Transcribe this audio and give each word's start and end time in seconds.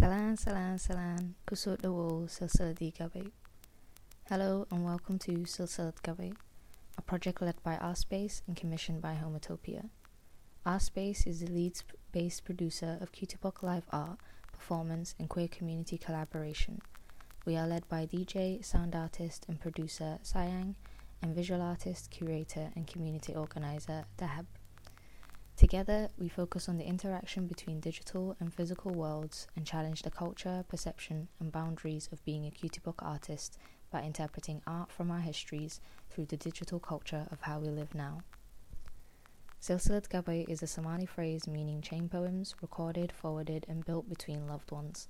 Salam, 0.00 0.34
salam, 0.34 0.78
salam. 0.78 1.34
Kusut 1.46 1.82
Dawo 1.82 2.26
Silsiladi 2.26 2.90
Gabe. 2.90 3.32
Hello 4.30 4.66
and 4.70 4.82
welcome 4.82 5.18
to 5.18 5.32
Silsilat 5.44 6.02
Gabe, 6.02 6.32
a 6.96 7.02
project 7.02 7.42
led 7.42 7.62
by 7.62 7.78
Space 7.92 8.40
and 8.46 8.56
commissioned 8.56 9.02
by 9.02 9.14
Homotopia. 9.14 9.90
Space 10.78 11.26
is 11.26 11.40
the 11.40 11.48
Leeds-based 11.48 12.44
producer 12.46 12.96
of 13.02 13.12
QTIPOC 13.12 13.62
live 13.62 13.84
art, 13.92 14.18
performance, 14.54 15.14
and 15.18 15.28
queer 15.28 15.48
community 15.48 15.98
collaboration. 15.98 16.80
We 17.44 17.58
are 17.58 17.66
led 17.66 17.86
by 17.90 18.06
DJ, 18.06 18.64
sound 18.64 18.94
artist, 18.94 19.44
and 19.48 19.60
producer 19.60 20.18
Sayang, 20.24 20.76
and 21.20 21.34
visual 21.34 21.60
artist, 21.60 22.10
curator, 22.10 22.70
and 22.74 22.86
community 22.86 23.34
organizer 23.34 24.06
Dahab. 24.16 24.46
Together, 25.60 26.08
we 26.16 26.26
focus 26.26 26.70
on 26.70 26.78
the 26.78 26.86
interaction 26.86 27.46
between 27.46 27.80
digital 27.80 28.34
and 28.40 28.54
physical 28.54 28.92
worlds 28.92 29.46
and 29.54 29.66
challenge 29.66 30.00
the 30.00 30.10
culture, 30.10 30.64
perception, 30.70 31.28
and 31.38 31.52
boundaries 31.52 32.08
of 32.12 32.24
being 32.24 32.46
a 32.46 32.50
QTIPOC 32.50 32.94
artist 33.00 33.58
by 33.90 34.00
interpreting 34.00 34.62
art 34.66 34.90
from 34.90 35.10
our 35.10 35.20
histories 35.20 35.82
through 36.08 36.24
the 36.24 36.38
digital 36.38 36.80
culture 36.80 37.26
of 37.30 37.42
how 37.42 37.58
we 37.58 37.68
live 37.68 37.94
now. 37.94 38.20
Silsilat 39.60 40.08
Gabai 40.08 40.48
is 40.48 40.62
a 40.62 40.66
Somali 40.66 41.04
phrase 41.04 41.46
meaning 41.46 41.82
chain 41.82 42.08
poems 42.08 42.54
recorded, 42.62 43.12
forwarded, 43.12 43.66
and 43.68 43.84
built 43.84 44.08
between 44.08 44.46
loved 44.46 44.70
ones. 44.70 45.08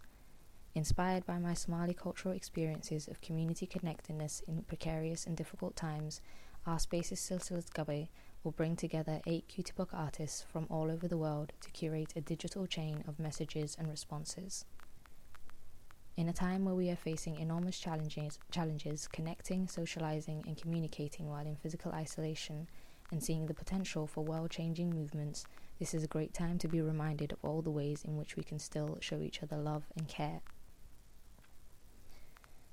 Inspired 0.74 1.24
by 1.27 1.38
my 1.38 1.55
Somali 1.55 1.95
cultural 1.95 2.35
experiences 2.35 3.07
of 3.07 3.21
community 3.21 3.66
connectedness 3.66 4.43
in 4.48 4.62
precarious 4.62 5.27
and 5.27 5.37
difficult 5.37 5.77
times, 5.77 6.21
our 6.66 6.80
space's 6.80 7.21
Silsilat 7.21 7.71
Gabai 7.71 8.09
will 8.43 8.53
bring 8.53 8.77
together 8.77 9.21
eight 9.27 9.47
QTIPOC 9.49 9.89
artists 9.93 10.43
from 10.43 10.67
all 10.71 10.91
over 10.91 11.07
the 11.07 11.19
world 11.19 11.53
to 11.61 11.71
curate 11.71 12.12
a 12.17 12.21
digital 12.21 12.66
chain 12.66 13.05
of 13.07 13.19
messages 13.19 13.77
and 13.79 13.89
responses. 13.89 14.65
In 16.16 16.29
a 16.29 16.32
time 16.32 16.65
where 16.65 16.74
we 16.74 16.91
are 16.91 16.97
facing 16.97 17.38
enormous 17.38 17.79
challenges, 17.79 18.38
challenges 18.51 19.09
connecting, 19.09 19.69
socializing, 19.69 20.45
and 20.47 20.57
communicating 20.57 21.29
while 21.29 21.47
in 21.47 21.57
physical 21.57 21.93
isolation, 21.93 22.69
and 23.10 23.23
seeing 23.23 23.47
the 23.47 23.55
potential 23.55 24.07
for 24.07 24.24
world 24.24 24.51
changing 24.51 24.91
movements, 24.91 25.45
this 25.79 25.95
is 25.95 26.04
a 26.04 26.09
great 26.09 26.32
time 26.32 26.59
to 26.59 26.69
be 26.69 26.80
reminded 26.80 27.32
of 27.32 27.38
all 27.43 27.63
the 27.63 27.71
ways 27.71 28.04
in 28.04 28.16
which 28.16 28.37
we 28.37 28.43
can 28.43 28.59
still 28.59 28.99
show 29.01 29.21
each 29.21 29.43
other 29.43 29.57
love 29.57 29.85
and 29.97 30.09
care. 30.09 30.41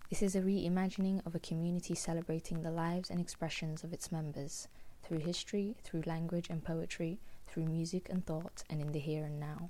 This 0.10 0.22
is 0.22 0.36
a 0.36 0.42
reimagining 0.42 1.26
of 1.26 1.36
a 1.36 1.40
community 1.40 1.96
celebrating 1.96 2.64
the 2.64 2.72
lives 2.72 3.10
and 3.10 3.20
expressions 3.20 3.84
of 3.84 3.92
its 3.92 4.12
members, 4.12 4.68
through 5.04 5.20
history, 5.20 5.76
through 5.84 6.04
language 6.06 6.50
and 6.50 6.64
poetry, 6.64 7.20
through 7.48 7.66
music 7.66 8.08
and 8.10 8.26
thought, 8.26 8.64
and 8.70 8.82
in 8.82 8.92
the 8.92 9.00
here 9.00 9.24
and 9.24 9.40
now. 9.40 9.70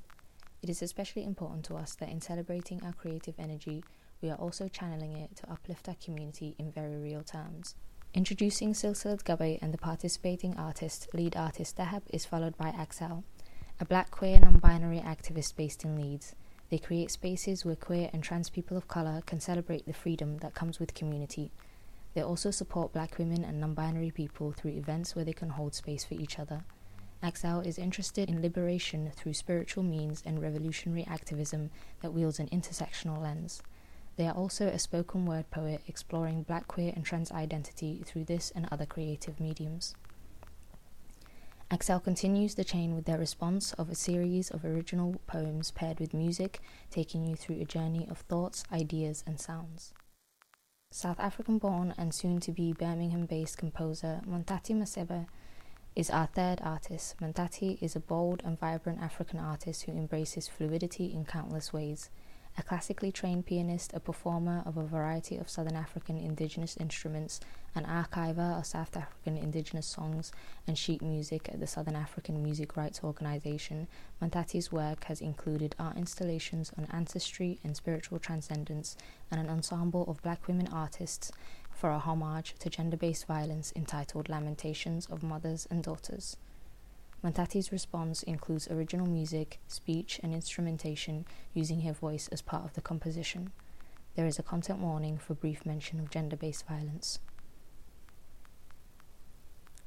It 0.62 0.70
is 0.70 0.82
especially 0.82 1.24
important 1.24 1.66
to 1.66 1.76
us 1.76 1.96
that 1.96 2.10
in 2.10 2.22
celebrating 2.22 2.84
our 2.84 2.94
creative 2.94 3.36
energy, 3.38 3.84
we 4.22 4.30
are 4.30 4.38
also 4.38 4.68
channeling 4.68 5.16
it 5.16 5.36
to 5.38 5.52
uplift 5.52 5.88
our 5.88 5.96
community 6.04 6.56
in 6.58 6.72
very 6.72 6.96
real 6.96 7.22
terms. 7.22 7.76
Introducing 8.14 8.74
Silsilat 8.74 9.24
Gabe 9.24 9.60
and 9.62 9.74
the 9.74 9.78
participating 9.78 10.58
artist, 10.58 11.08
lead 11.14 11.36
artist 11.36 11.78
Dahab, 11.78 12.02
is 12.10 12.26
followed 12.26 12.58
by 12.58 12.70
Axel, 12.70 13.24
a 13.80 13.86
black 13.86 14.10
queer 14.10 14.40
non 14.40 14.58
binary 14.58 15.00
activist 15.00 15.56
based 15.56 15.84
in 15.84 15.96
Leeds. 15.96 16.34
They 16.70 16.80
create 16.80 17.12
spaces 17.12 17.64
where 17.64 17.76
queer 17.76 18.10
and 18.12 18.24
trans 18.24 18.50
people 18.50 18.76
of 18.76 18.88
colour 18.88 19.22
can 19.26 19.40
celebrate 19.40 19.86
the 19.86 19.94
freedom 19.94 20.40
that 20.40 20.56
comes 20.56 20.80
with 20.80 20.96
community 20.96 21.52
they 22.18 22.24
also 22.24 22.50
support 22.50 22.94
black 22.94 23.20
women 23.20 23.44
and 23.44 23.62
non 23.62 23.76
binary 23.76 24.10
people 24.10 24.52
through 24.52 24.72
events 24.72 25.16
where 25.16 25.24
they 25.24 25.34
can 25.34 25.50
hold 25.50 25.76
space 25.76 26.04
for 26.04 26.16
each 26.16 26.40
other. 26.40 26.64
Axel 27.22 27.60
is 27.60 27.78
interested 27.78 28.28
in 28.28 28.42
liberation 28.42 29.12
through 29.16 29.36
spiritual 29.36 29.84
means 29.84 30.24
and 30.26 30.42
revolutionary 30.42 31.06
activism 31.06 31.70
that 32.02 32.14
wields 32.14 32.40
an 32.40 32.48
intersectional 32.48 33.22
lens. 33.22 33.62
They 34.16 34.26
are 34.26 34.34
also 34.34 34.66
a 34.66 34.80
spoken 34.80 35.28
word 35.28 35.52
poet 35.52 35.84
exploring 35.88 36.42
black, 36.42 36.68
queer, 36.68 36.92
and 36.96 37.06
trans 37.06 37.32
identity 37.32 38.02
through 38.04 38.24
this 38.24 38.50
and 38.56 38.68
other 38.72 38.88
creative 38.88 39.40
mediums. 39.40 39.94
Axel 41.70 42.00
continues 42.00 42.56
the 42.56 42.64
chain 42.64 42.96
with 42.96 43.06
their 43.06 43.20
response 43.20 43.74
of 43.74 43.92
a 43.92 43.96
series 43.96 44.50
of 44.50 44.66
original 44.66 45.22
poems 45.28 45.70
paired 45.70 46.00
with 46.00 46.16
music, 46.16 46.62
taking 46.90 47.28
you 47.28 47.36
through 47.36 47.62
a 47.62 47.66
journey 47.66 48.08
of 48.10 48.18
thoughts, 48.22 48.64
ideas, 48.72 49.24
and 49.28 49.40
sounds. 49.40 49.94
South 50.98 51.20
African 51.20 51.60
born 51.60 51.94
and 52.00 52.12
soon 52.12 52.40
to 52.40 52.52
be 52.52 52.74
Birmingham 52.74 53.28
based 53.28 53.60
composer 53.60 54.20
Montati 54.28 54.74
Masebe 54.74 55.28
is 55.96 56.10
our 56.10 56.26
third 56.26 56.60
artist. 56.64 57.20
Montati 57.22 57.78
is 57.84 57.96
a 57.96 58.00
bold 58.00 58.42
and 58.44 58.60
vibrant 58.60 59.00
African 59.00 59.38
artist 59.38 59.84
who 59.84 59.92
embraces 59.92 60.48
fluidity 60.48 61.14
in 61.14 61.24
countless 61.24 61.72
ways 61.72 62.10
a 62.58 62.64
classically 62.64 63.12
trained 63.12 63.46
pianist, 63.46 63.94
a 63.94 64.00
performer 64.00 64.64
of 64.66 64.78
a 64.78 64.84
variety 64.84 65.38
of 65.38 65.50
Southern 65.50 65.76
African 65.76 66.18
indigenous 66.18 66.76
instruments, 66.78 67.40
an 67.76 67.86
archiver 67.86 68.58
of 68.58 68.66
South 68.66 68.98
African 68.98 69.38
indigenous 69.38 69.86
songs 69.86 70.32
and 70.66 70.76
sheet 70.76 71.04
music 71.04 71.50
at 71.50 71.60
the 71.60 71.68
Southern 71.68 71.96
African 71.96 72.42
Music 72.42 72.76
Rights 72.76 73.02
Organization, 73.04 73.88
Mantati's 74.20 74.72
work 74.72 75.04
has 75.04 75.22
included 75.22 75.76
art 75.78 75.98
installations 75.98 76.72
on 76.78 76.88
ancestry 76.92 77.60
and 77.64 77.78
spiritual 77.78 78.18
transcendence 78.18 78.98
and 79.30 79.40
an 79.40 79.50
ensemble 79.50 80.04
of 80.08 80.24
black 80.24 80.48
women 80.48 80.68
artists 80.74 81.32
for 81.70 81.92
a 81.92 82.00
homage 82.00 82.56
to 82.58 82.72
gender 82.72 82.98
based 82.98 83.28
violence 83.28 83.72
entitled 83.76 84.30
Lamentations 84.30 85.06
of 85.06 85.22
Mothers 85.22 85.68
and 85.70 85.84
Daughters. 85.84 86.38
Montati's 87.24 87.72
response 87.72 88.22
includes 88.24 88.68
original 88.70 89.08
music, 89.08 89.60
speech, 89.68 90.20
and 90.22 90.34
instrumentation 90.34 91.26
using 91.54 91.82
her 91.82 91.94
voice 91.94 92.28
as 92.32 92.42
part 92.42 92.64
of 92.64 92.74
the 92.74 92.82
composition. 92.82 93.52
There 94.16 94.28
is 94.28 94.38
a 94.38 94.44
content 94.44 94.80
warning 94.80 95.18
for 95.18 95.34
brief 95.34 95.66
mention 95.66 96.00
of 96.00 96.12
gender 96.12 96.36
based 96.36 96.68
violence. 96.68 97.20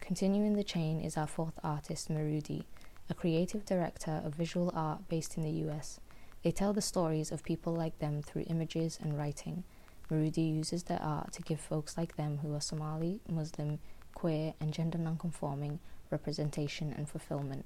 Continuing 0.01 0.55
the 0.55 0.65
chain 0.65 1.01
is 1.01 1.17
our 1.17 1.29
fourth 1.29 1.59
artist, 1.63 2.11
Marudi, 2.11 2.65
a 3.09 3.15
creative 3.15 3.65
director 3.65 4.21
of 4.25 4.35
visual 4.35 4.73
art 4.75 5.09
based 5.09 5.37
in 5.37 5.45
the 5.45 5.71
US. 5.71 6.01
They 6.43 6.51
tell 6.51 6.73
the 6.73 6.83
stories 6.83 7.31
of 7.31 7.45
people 7.45 7.73
like 7.73 7.99
them 8.01 8.23
through 8.23 8.45
images 8.49 8.99
and 9.01 9.17
writing. 9.17 9.63
Marudi 10.11 10.57
uses 10.57 10.85
their 10.85 11.01
art 11.01 11.33
to 11.35 11.43
give 11.43 11.61
folks 11.61 11.97
like 11.97 12.17
them 12.17 12.39
who 12.39 12.55
are 12.55 12.61
Somali, 12.61 13.21
Muslim, 13.29 13.79
queer, 14.15 14.55
and 14.61 14.73
gender 14.73 14.99
nonconforming 14.99 15.79
representation, 16.11 16.93
and 16.97 17.09
fulfillment. 17.09 17.65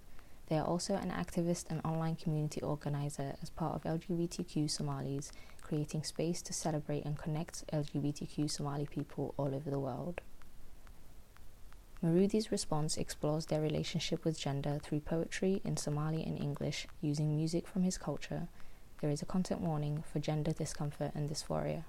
They 0.49 0.59
are 0.59 0.67
also 0.67 0.95
an 0.95 1.11
activist 1.11 1.71
and 1.71 1.81
online 1.85 2.17
community 2.17 2.61
organizer 2.61 3.35
as 3.43 3.51
part 3.51 3.75
of 3.75 3.83
LGBTQ 3.85 4.71
Somalis, 4.71 5.33
creating 5.63 6.05
space 6.05 6.43
to 6.43 6.53
celebrate 6.53 7.05
and 7.05 7.17
connect 7.17 7.67
LGBTQ 7.73 8.51
Somali 8.51 8.87
people 8.87 9.35
all 9.39 9.55
over 9.55 9.71
the 9.71 9.79
world. 9.79 10.21
Marudi's 12.03 12.53
response 12.53 12.99
explores 12.99 13.47
their 13.47 13.63
relationship 13.63 14.27
with 14.27 14.39
gender 14.39 14.79
through 14.83 15.01
poetry 15.01 15.63
in 15.65 15.79
Somali 15.79 16.23
and 16.23 16.39
English 16.39 16.87
using 17.01 17.35
music 17.35 17.67
from 17.67 17.83
his 17.83 17.97
culture. 17.97 18.49
There 19.01 19.11
is 19.11 19.23
a 19.23 19.27
content 19.27 19.63
warning 19.63 20.05
for 20.13 20.19
gender 20.19 20.53
discomfort 20.53 21.13
and 21.15 21.31
dysphoria. 21.31 21.85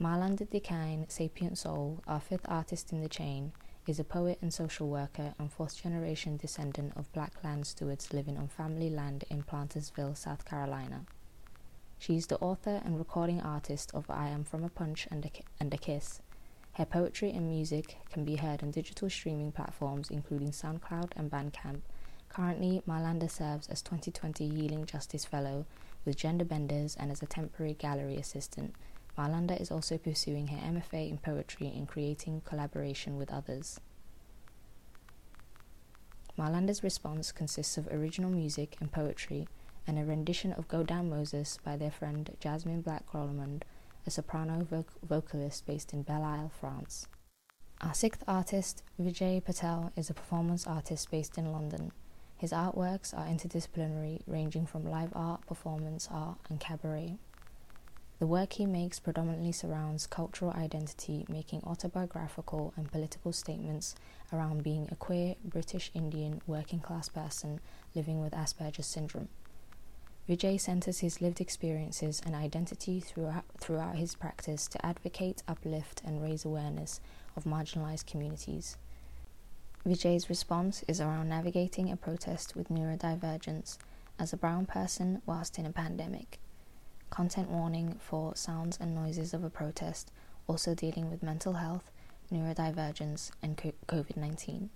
Marlon 0.00 0.36
Dekine, 0.36 1.08
Sapient 1.10 1.58
Soul, 1.58 2.02
our 2.08 2.18
fifth 2.18 2.46
artist 2.48 2.92
in 2.92 3.02
the 3.02 3.08
chain, 3.08 3.52
is 3.86 4.00
a 4.00 4.04
poet 4.04 4.38
and 4.40 4.52
social 4.52 4.88
worker 4.88 5.34
and 5.38 5.52
fourth 5.52 5.80
generation 5.80 6.38
descendant 6.38 6.94
of 6.96 7.12
black 7.12 7.32
land 7.44 7.66
stewards 7.66 8.12
living 8.12 8.38
on 8.38 8.48
family 8.48 8.88
land 8.88 9.24
in 9.28 9.42
Plantersville, 9.42 10.16
South 10.16 10.44
Carolina. 10.46 11.04
She 11.98 12.16
is 12.16 12.26
the 12.26 12.38
author 12.38 12.80
and 12.84 12.98
recording 12.98 13.42
artist 13.42 13.90
of 13.94 14.10
I 14.10 14.28
Am 14.28 14.44
From 14.44 14.64
a 14.64 14.70
Punch 14.70 15.06
and 15.10 15.26
a, 15.26 15.30
and 15.60 15.72
a 15.74 15.76
Kiss. 15.76 16.20
Her 16.72 16.86
poetry 16.86 17.30
and 17.30 17.46
music 17.46 17.98
can 18.10 18.24
be 18.24 18.36
heard 18.36 18.62
on 18.62 18.70
digital 18.70 19.10
streaming 19.10 19.52
platforms 19.52 20.10
including 20.10 20.52
SoundCloud 20.52 21.10
and 21.16 21.30
Bandcamp. 21.30 21.82
Currently, 22.30 22.82
Marlanda 22.88 23.30
serves 23.30 23.68
as 23.68 23.82
2020 23.82 24.48
Healing 24.48 24.86
Justice 24.86 25.26
Fellow 25.26 25.66
with 26.06 26.16
Gender 26.16 26.46
Benders 26.46 26.96
and 26.98 27.12
as 27.12 27.22
a 27.22 27.26
temporary 27.26 27.74
gallery 27.74 28.16
assistant 28.16 28.74
Marlanda 29.16 29.60
is 29.60 29.70
also 29.70 29.98
pursuing 29.98 30.48
her 30.48 30.56
MFA 30.56 31.10
in 31.10 31.18
poetry 31.18 31.72
and 31.74 31.86
creating 31.86 32.42
collaboration 32.44 33.16
with 33.16 33.30
others. 33.30 33.78
Marlanda's 36.38 36.82
response 36.82 37.30
consists 37.30 37.76
of 37.76 37.86
original 37.88 38.30
music 38.30 38.76
and 38.80 38.90
poetry 38.90 39.46
and 39.86 39.98
a 39.98 40.04
rendition 40.04 40.52
of 40.52 40.68
Go 40.68 40.82
Down 40.82 41.10
Moses 41.10 41.58
by 41.62 41.76
their 41.76 41.90
friend 41.90 42.34
Jasmine 42.40 42.80
Black 42.80 43.04
Rolamond, 43.12 43.62
a 44.06 44.10
soprano 44.10 44.64
voc- 44.64 44.86
vocalist 45.06 45.66
based 45.66 45.92
in 45.92 46.02
Belle 46.02 46.24
Isle, 46.24 46.50
France. 46.58 47.06
Our 47.82 47.94
sixth 47.94 48.22
artist, 48.26 48.82
Vijay 49.00 49.44
Patel, 49.44 49.92
is 49.96 50.08
a 50.08 50.14
performance 50.14 50.66
artist 50.66 51.10
based 51.10 51.36
in 51.36 51.52
London. 51.52 51.92
His 52.36 52.52
artworks 52.52 53.16
are 53.16 53.26
interdisciplinary, 53.26 54.22
ranging 54.26 54.66
from 54.66 54.84
live 54.84 55.12
art, 55.14 55.46
performance 55.46 56.08
art, 56.10 56.38
and 56.48 56.58
cabaret. 56.58 57.18
The 58.22 58.28
work 58.28 58.52
he 58.52 58.66
makes 58.66 59.00
predominantly 59.00 59.50
surrounds 59.50 60.06
cultural 60.06 60.52
identity, 60.52 61.26
making 61.28 61.64
autobiographical 61.64 62.72
and 62.76 62.88
political 62.88 63.32
statements 63.32 63.96
around 64.32 64.62
being 64.62 64.88
a 64.92 64.94
queer 64.94 65.34
British 65.44 65.90
Indian 65.92 66.40
working 66.46 66.78
class 66.78 67.08
person 67.08 67.58
living 67.96 68.20
with 68.20 68.32
Asperger's 68.32 68.86
syndrome. 68.86 69.28
Vijay 70.28 70.60
centers 70.60 71.00
his 71.00 71.20
lived 71.20 71.40
experiences 71.40 72.22
and 72.24 72.36
identity 72.36 73.00
throughout, 73.00 73.42
throughout 73.58 73.96
his 73.96 74.14
practice 74.14 74.68
to 74.68 74.86
advocate, 74.86 75.42
uplift, 75.48 76.00
and 76.04 76.22
raise 76.22 76.44
awareness 76.44 77.00
of 77.34 77.42
marginalized 77.42 78.06
communities. 78.06 78.76
Vijay's 79.84 80.30
response 80.30 80.84
is 80.86 81.00
around 81.00 81.28
navigating 81.28 81.90
a 81.90 81.96
protest 81.96 82.54
with 82.54 82.68
neurodivergence 82.68 83.78
as 84.16 84.32
a 84.32 84.36
brown 84.36 84.64
person 84.64 85.20
whilst 85.26 85.58
in 85.58 85.66
a 85.66 85.72
pandemic. 85.72 86.38
Content 87.12 87.50
warning 87.50 88.00
for 88.00 88.34
sounds 88.34 88.78
and 88.80 88.94
noises 88.94 89.34
of 89.34 89.44
a 89.44 89.50
protest, 89.50 90.10
also 90.46 90.74
dealing 90.74 91.10
with 91.10 91.22
mental 91.22 91.52
health, 91.52 91.90
neurodivergence, 92.32 93.30
and 93.42 93.54
COVID 93.58 94.16
19. 94.16 94.70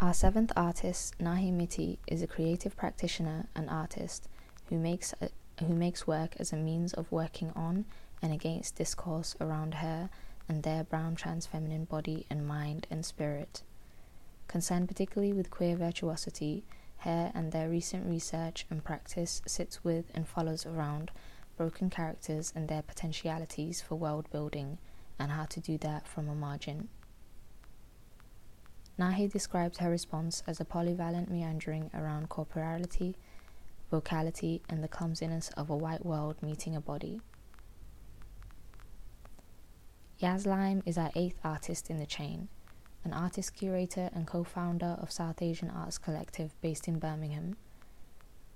Our 0.00 0.12
seventh 0.12 0.50
artist, 0.56 1.16
Nahi 1.20 1.52
Miti, 1.52 2.00
is 2.08 2.20
a 2.20 2.26
creative 2.26 2.76
practitioner 2.76 3.46
and 3.54 3.70
artist 3.70 4.28
who 4.68 4.76
makes, 4.76 5.14
a, 5.20 5.28
who 5.64 5.72
makes 5.72 6.08
work 6.08 6.34
as 6.40 6.52
a 6.52 6.56
means 6.56 6.94
of 6.94 7.12
working 7.12 7.52
on 7.54 7.84
and 8.20 8.32
against 8.32 8.74
discourse 8.74 9.36
around 9.40 9.74
her 9.74 10.10
and 10.48 10.64
their 10.64 10.82
brown 10.82 11.14
trans 11.14 11.46
feminine 11.46 11.84
body 11.84 12.26
and 12.28 12.44
mind 12.48 12.88
and 12.90 13.06
spirit. 13.06 13.62
Concerned 14.48 14.88
particularly 14.88 15.32
with 15.32 15.48
queer 15.48 15.76
virtuosity, 15.76 16.64
her 17.00 17.30
and 17.34 17.52
their 17.52 17.68
recent 17.68 18.06
research 18.06 18.66
and 18.70 18.84
practice 18.84 19.42
sits 19.46 19.82
with 19.84 20.06
and 20.14 20.28
follows 20.28 20.66
around 20.66 21.10
broken 21.56 21.90
characters 21.90 22.52
and 22.54 22.68
their 22.68 22.82
potentialities 22.82 23.82
for 23.82 23.94
world 23.94 24.30
building 24.30 24.78
and 25.18 25.32
how 25.32 25.44
to 25.44 25.60
do 25.60 25.76
that 25.78 26.06
from 26.06 26.28
a 26.28 26.34
margin. 26.34 26.88
Nahi 28.98 29.30
describes 29.30 29.78
her 29.78 29.90
response 29.90 30.42
as 30.46 30.60
a 30.60 30.64
polyvalent 30.64 31.30
meandering 31.30 31.90
around 31.94 32.28
corporality, 32.28 33.16
vocality, 33.90 34.60
and 34.68 34.84
the 34.84 34.88
clumsiness 34.88 35.50
of 35.56 35.70
a 35.70 35.76
white 35.76 36.04
world 36.04 36.36
meeting 36.42 36.76
a 36.76 36.80
body. 36.80 37.20
Yaz 40.20 40.46
Lime 40.46 40.82
is 40.84 40.98
our 40.98 41.10
eighth 41.16 41.38
artist 41.42 41.88
in 41.88 41.98
the 41.98 42.04
chain, 42.04 42.48
an 43.04 43.12
artist 43.12 43.54
curator 43.54 44.10
and 44.12 44.26
co 44.26 44.44
founder 44.44 44.96
of 45.00 45.10
South 45.10 45.40
Asian 45.42 45.70
Arts 45.70 45.98
Collective 45.98 46.52
based 46.60 46.88
in 46.88 46.98
Birmingham. 46.98 47.56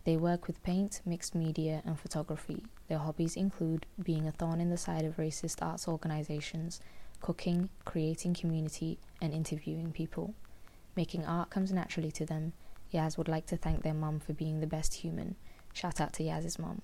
They 0.05 0.17
work 0.17 0.47
with 0.47 0.63
paint, 0.63 1.01
mixed 1.07 1.35
media, 1.35 1.83
and 1.87 1.99
photography. 1.99 2.65
Their 2.89 2.99
hobbies 2.99 3.37
include 3.37 3.87
being 4.03 4.27
a 4.27 4.33
thorn 4.33 4.61
in 4.61 4.69
the 4.69 4.77
side 4.77 5.05
of 5.05 5.17
racist 5.17 5.63
arts 5.63 5.89
organizations 5.89 6.81
cooking, 7.25 7.71
creating 7.87 8.35
community, 8.35 8.99
and 9.23 9.33
interviewing 9.33 9.91
people. 9.93 10.35
Making 10.95 11.25
art 11.25 11.49
comes 11.49 11.73
naturally 11.73 12.13
to 12.13 12.27
them. 12.27 12.53
Yaz 12.93 13.17
would 13.17 13.29
like 13.29 13.47
to 13.47 13.57
thank 13.57 13.83
their 13.83 13.95
mum 13.95 14.21
for 14.21 14.35
being 14.35 14.61
the 14.61 14.67
best 14.67 14.93
human. 14.93 15.37
Shout 15.73 16.03
out 16.03 16.13
to 16.15 16.23
Yaz's 16.23 16.59
mum. 16.59 16.83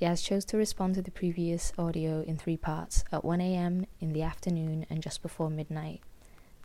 Yaz 0.00 0.24
chose 0.24 0.44
to 0.44 0.56
respond 0.56 0.94
to 0.94 1.02
the 1.02 1.10
previous 1.10 1.72
audio 1.76 2.22
in 2.22 2.38
three 2.38 2.56
parts 2.56 3.04
at 3.10 3.22
1am, 3.22 3.84
in 3.98 4.12
the 4.12 4.22
afternoon, 4.22 4.86
and 4.88 5.02
just 5.02 5.22
before 5.22 5.50
midnight. 5.50 6.00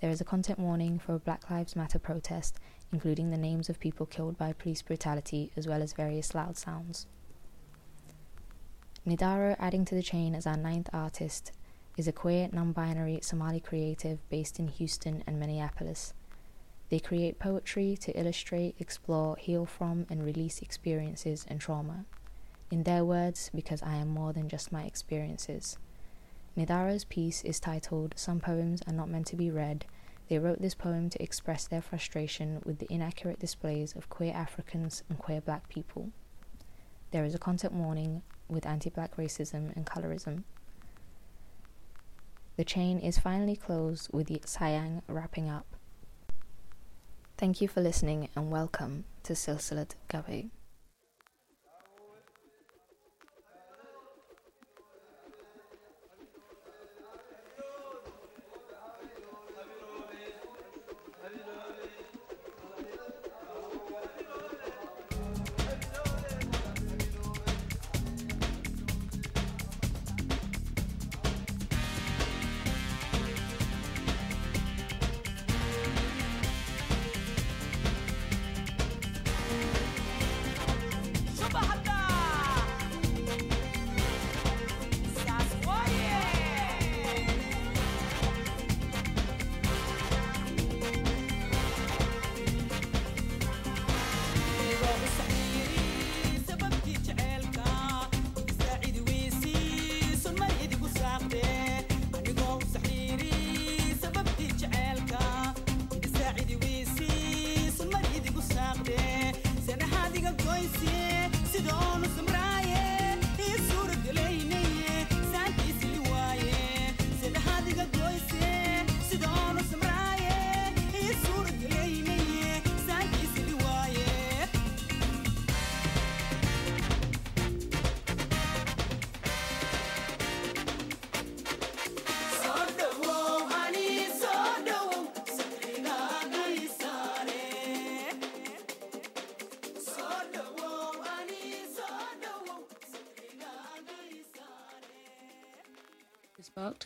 There 0.06 0.12
is 0.12 0.22
a 0.22 0.24
content 0.24 0.60
warning 0.60 1.00
for 1.00 1.16
a 1.16 1.20
Black 1.20 1.50
Lives 1.50 1.76
Matter 1.76 1.98
protest, 1.98 2.60
including 2.94 3.32
the 3.32 3.40
names 3.40 3.70
of 3.70 3.80
people 3.80 4.06
killed 4.06 4.38
by 4.38 4.54
police 4.54 4.84
brutality, 4.84 5.52
as 5.58 5.66
well 5.68 5.82
as 5.82 5.94
various 5.94 6.36
loud 6.36 6.58
sounds. 6.58 7.08
Nidaro, 9.04 9.56
adding 9.58 9.84
to 9.86 9.96
the 9.96 10.04
chain 10.04 10.36
as 10.36 10.46
our 10.46 10.58
ninth 10.58 10.92
artist, 10.94 11.54
is 11.98 12.08
a 12.08 12.12
queer, 12.12 12.50
non 12.54 12.72
binary 12.72 13.20
Somali 13.24 13.60
creative 13.60 14.20
based 14.30 14.60
in 14.60 14.68
Houston 14.68 15.24
and 15.26 15.40
Minneapolis. 15.40 16.14
They 16.90 17.00
create 17.00 17.40
poetry 17.40 17.98
to 18.02 18.12
illustrate, 18.12 18.76
explore, 18.78 19.38
heal 19.38 19.66
from, 19.66 20.06
and 20.08 20.24
release 20.24 20.60
experiences 20.60 21.48
and 21.48 21.60
trauma. 21.60 22.06
In 22.70 22.84
their 22.84 23.04
words, 23.04 23.50
because 23.56 23.82
I 23.82 23.96
am 23.96 24.10
more 24.10 24.34
than 24.34 24.50
just 24.50 24.72
my 24.72 24.84
experiences. 24.84 25.80
Nidaro's 26.56 27.06
piece 27.06 27.44
is 27.44 27.60
titled 27.60 28.14
Some 28.16 28.40
Poems 28.40 28.84
Are 28.86 28.94
Not 28.94 29.10
Meant 29.10 29.26
to 29.28 29.36
Be 29.36 29.50
Read. 29.50 29.86
They 30.28 30.40
wrote 30.40 30.62
this 30.62 30.74
poem 30.74 31.10
to 31.12 31.22
express 31.22 31.68
their 31.68 31.82
frustration 31.82 32.62
with 32.66 32.80
the 32.80 32.92
inaccurate 32.92 33.40
displays 33.40 33.96
of 33.96 34.10
queer 34.10 34.34
Africans 34.34 35.04
and 35.08 35.20
queer 35.20 35.40
black 35.40 35.70
people. 35.70 36.10
There 37.12 37.26
is 37.26 37.36
a 37.36 37.40
content 37.40 37.74
warning 37.74 38.24
with 38.48 38.66
anti 38.66 38.90
black 38.90 39.18
racism 39.18 39.76
and 39.76 39.86
colorism. 39.86 40.44
The 42.58 42.64
chain 42.64 43.00
is 43.00 43.20
finally 43.20 43.56
closed 43.56 44.12
with 44.12 44.28
the 44.28 44.40
Sayang 44.40 45.02
wrapping 45.08 45.50
up. 45.50 45.76
Thank 47.38 47.62
you 47.62 47.68
for 47.68 47.82
listening 47.82 48.30
and 48.36 48.50
welcome 48.50 49.04
to 49.24 49.34
Silsilat 49.34 49.96
Gabi. 50.10 50.50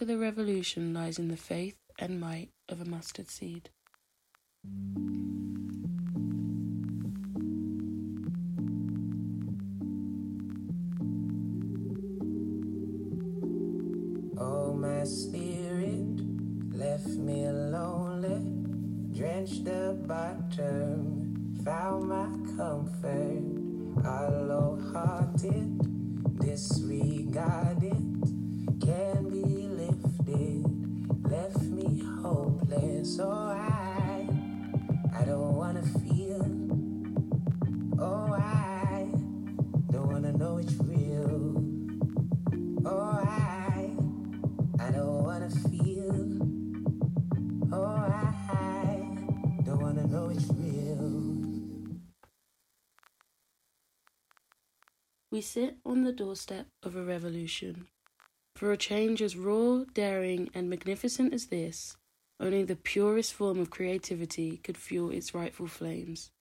The 0.09 0.17
revolution 0.17 0.91
lies 0.91 1.19
in 1.19 1.27
the 1.27 1.37
faith 1.37 1.75
and 1.99 2.19
might 2.19 2.49
of 2.67 2.81
a 2.81 2.85
mustard 2.85 3.29
seed. 3.29 3.69
Oh, 14.39 14.73
my 14.73 15.03
spirit 15.03 16.19
left 16.73 17.09
me 17.09 17.47
lonely, 17.47 18.41
drenched 19.15 19.65
the 19.65 19.95
bottom, 20.07 21.53
found 21.63 22.09
my 22.09 22.29
comfort, 22.57 23.43
hollow 24.03 24.79
hearted, 24.91 26.39
disregarded 26.39 28.09
can 28.81 29.18
Oh, 33.21 33.49
I, 33.49 34.25
I 35.13 35.25
don't 35.25 35.53
wanna 35.53 35.83
feel. 35.83 36.39
Oh, 37.99 38.31
I 38.33 39.09
don't 39.91 40.07
wanna 40.07 40.31
know 40.31 40.57
it's 40.57 40.73
real. 40.75 41.61
Oh, 42.85 43.19
I, 43.21 43.91
I 44.79 44.91
don't 44.91 45.23
wanna 45.23 45.49
feel. 45.49 46.39
Oh, 47.73 47.83
I 47.83 48.95
don't 49.65 49.81
wanna 49.81 50.07
know 50.07 50.29
it's 50.29 50.47
real. 50.53 51.59
We 55.29 55.41
sit 55.41 55.75
on 55.85 56.05
the 56.05 56.13
doorstep 56.13 56.67
of 56.83 56.95
a 56.95 57.03
revolution. 57.03 57.87
For 58.55 58.71
a 58.71 58.77
change 58.77 59.21
as 59.21 59.35
raw, 59.35 59.83
daring, 59.93 60.49
and 60.53 60.69
magnificent 60.69 61.33
as 61.33 61.47
this, 61.47 61.97
only 62.39 62.63
the 62.63 62.75
purest 62.75 63.33
form 63.33 63.59
of 63.59 63.69
creativity 63.69 64.57
could 64.57 64.77
fuel 64.77 65.11
its 65.11 65.33
rightful 65.33 65.67
flames. 65.67 66.31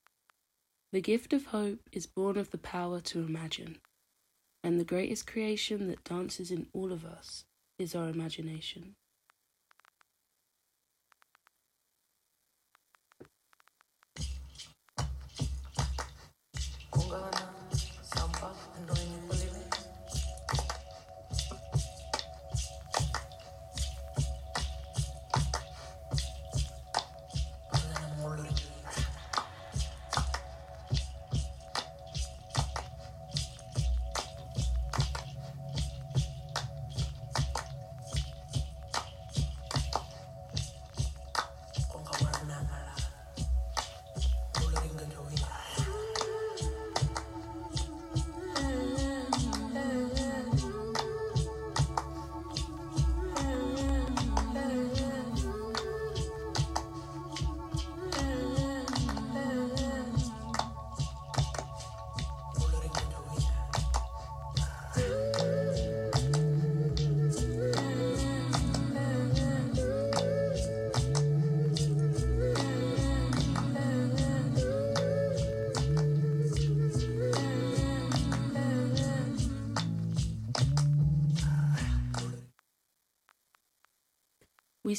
The 0.93 1.01
gift 1.01 1.33
of 1.33 1.47
hope 1.47 1.81
is 1.93 2.07
born 2.07 2.37
of 2.39 2.51
the 2.51 2.59
power 2.59 3.01
to 3.01 3.21
imagine, 3.21 3.79
and 4.63 4.79
the 4.79 4.85
greatest 4.85 5.27
creation 5.27 5.89
that 5.89 6.05
dances 6.05 6.51
in 6.51 6.67
all 6.73 6.93
of 6.93 7.05
us 7.05 7.45
is 7.79 7.95
our 7.95 8.09
imagination. 8.09 8.95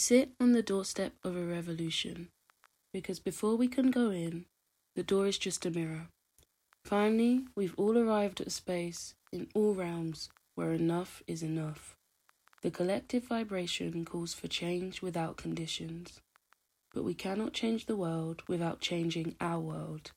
Sit 0.10 0.32
on 0.40 0.54
the 0.54 0.64
doorstep 0.64 1.14
of 1.24 1.36
a 1.36 1.46
revolution, 1.46 2.30
because 2.92 3.20
before 3.20 3.56
we 3.56 3.68
can 3.68 3.92
go 3.92 4.10
in, 4.10 4.44
the 4.96 5.04
door 5.04 5.28
is 5.28 5.38
just 5.38 5.68
a 5.68 5.70
mirror. 5.70 6.08
Finally, 6.84 7.46
we've 7.56 7.76
all 7.78 7.96
arrived 7.96 8.42
at 8.42 8.48
a 8.48 8.50
space 8.50 9.14
in 9.32 9.48
all 9.54 9.76
realms 9.76 10.28
where 10.56 10.72
enough 10.72 11.22
is 11.28 11.44
enough. 11.44 11.96
The 12.64 12.72
collective 12.72 13.26
vibration 13.26 14.04
calls 14.04 14.34
for 14.34 14.48
change 14.48 15.04
without 15.04 15.38
conditions. 15.38 16.20
But 16.92 17.04
we 17.04 17.14
cannot 17.14 17.54
change 17.54 17.86
the 17.86 17.96
world 17.96 18.42
without 18.48 18.82
changing 18.82 19.36
our 19.40 19.60
world. 19.60 20.10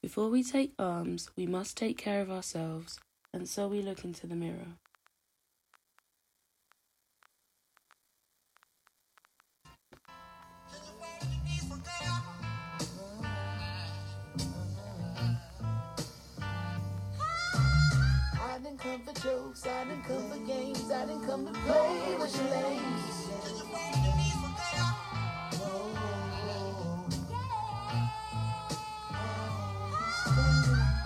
Before 0.00 0.28
we 0.28 0.44
take 0.44 0.74
arms, 0.78 1.28
we 1.34 1.44
must 1.44 1.76
take 1.76 1.98
care 1.98 2.20
of 2.20 2.30
ourselves, 2.30 3.00
and 3.34 3.48
so 3.48 3.66
we 3.66 3.82
look 3.82 4.04
into 4.04 4.28
the 4.28 4.36
mirror. 4.36 4.78
Didn't 18.82 19.04
come 19.04 19.14
for 19.14 19.20
jokes, 19.20 19.66
I 19.66 19.84
didn't 19.84 20.04
come 20.04 20.30
for 20.30 20.38
games, 20.46 20.90
I 20.90 21.06
didn't 21.06 21.26
come 21.26 21.46
to 21.46 21.52
play 21.52 22.16
with 22.18 22.36
your 22.36 22.50
lanes. 22.50 23.28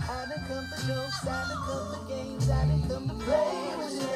I 0.09 0.27
didn't 0.29 0.47
come 0.49 0.67
for 0.67 0.81
jokes, 0.87 1.27
I 1.27 1.49
didn't 1.49 1.63
come 1.65 1.87
for 1.93 2.09
games, 2.09 2.51
I 2.51 2.65
didn't 2.67 2.89
come 2.89 3.09
to 3.09 3.15
play 3.25 3.77
with 3.79 3.95
your. 3.95 4.13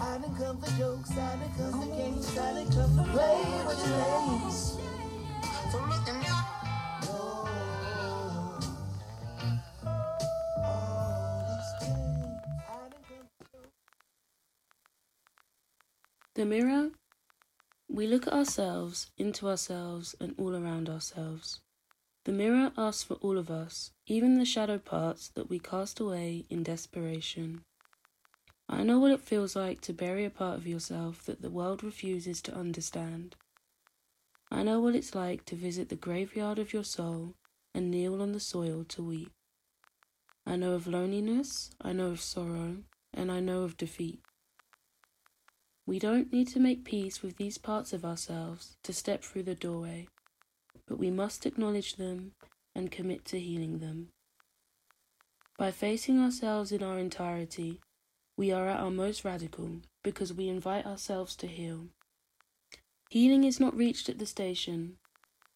I 0.00 0.18
come 0.38 0.58
for 0.58 0.70
jokes, 0.78 1.10
I 1.12 1.36
come 1.56 1.80
for 1.80 1.96
games, 1.96 2.38
I 2.38 2.64
come 2.74 2.96
play 3.12 3.64
with 3.66 3.86
your 3.86 3.98
lanes. 3.98 4.73
The 16.34 16.44
mirror, 16.44 16.90
we 17.88 18.08
look 18.08 18.26
at 18.26 18.32
ourselves, 18.32 19.06
into 19.16 19.48
ourselves, 19.48 20.16
and 20.20 20.34
all 20.36 20.56
around 20.56 20.88
ourselves. 20.88 21.60
The 22.24 22.32
mirror 22.32 22.72
asks 22.76 23.04
for 23.04 23.14
all 23.14 23.38
of 23.38 23.50
us, 23.50 23.92
even 24.08 24.38
the 24.38 24.44
shadow 24.44 24.78
parts 24.78 25.28
that 25.28 25.48
we 25.48 25.60
cast 25.60 26.00
away 26.00 26.44
in 26.50 26.64
desperation. 26.64 27.62
I 28.68 28.82
know 28.82 28.98
what 28.98 29.12
it 29.12 29.20
feels 29.20 29.54
like 29.54 29.80
to 29.82 29.92
bury 29.92 30.24
a 30.24 30.30
part 30.30 30.58
of 30.58 30.66
yourself 30.66 31.22
that 31.26 31.40
the 31.40 31.50
world 31.50 31.84
refuses 31.84 32.42
to 32.42 32.54
understand. 32.54 33.36
I 34.54 34.62
know 34.62 34.78
what 34.78 34.94
it's 34.94 35.16
like 35.16 35.44
to 35.46 35.56
visit 35.56 35.88
the 35.88 35.96
graveyard 35.96 36.60
of 36.60 36.72
your 36.72 36.84
soul 36.84 37.34
and 37.74 37.90
kneel 37.90 38.22
on 38.22 38.30
the 38.30 38.38
soil 38.38 38.84
to 38.90 39.02
weep. 39.02 39.32
I 40.46 40.54
know 40.54 40.74
of 40.74 40.86
loneliness, 40.86 41.72
I 41.80 41.92
know 41.92 42.12
of 42.12 42.20
sorrow, 42.20 42.76
and 43.12 43.32
I 43.32 43.40
know 43.40 43.64
of 43.64 43.76
defeat. 43.76 44.20
We 45.86 45.98
don't 45.98 46.32
need 46.32 46.46
to 46.48 46.60
make 46.60 46.84
peace 46.84 47.20
with 47.20 47.36
these 47.36 47.58
parts 47.58 47.92
of 47.92 48.04
ourselves 48.04 48.76
to 48.84 48.92
step 48.92 49.24
through 49.24 49.42
the 49.42 49.56
doorway, 49.56 50.06
but 50.86 51.00
we 51.00 51.10
must 51.10 51.46
acknowledge 51.46 51.96
them 51.96 52.34
and 52.76 52.92
commit 52.92 53.24
to 53.24 53.40
healing 53.40 53.80
them. 53.80 54.10
By 55.58 55.72
facing 55.72 56.20
ourselves 56.20 56.70
in 56.70 56.80
our 56.80 57.00
entirety, 57.00 57.80
we 58.36 58.52
are 58.52 58.68
at 58.68 58.78
our 58.78 58.92
most 58.92 59.24
radical 59.24 59.80
because 60.04 60.32
we 60.32 60.48
invite 60.48 60.86
ourselves 60.86 61.34
to 61.36 61.48
heal. 61.48 61.88
Healing 63.10 63.44
is 63.44 63.60
not 63.60 63.76
reached 63.76 64.08
at 64.08 64.18
the 64.18 64.26
station, 64.26 64.96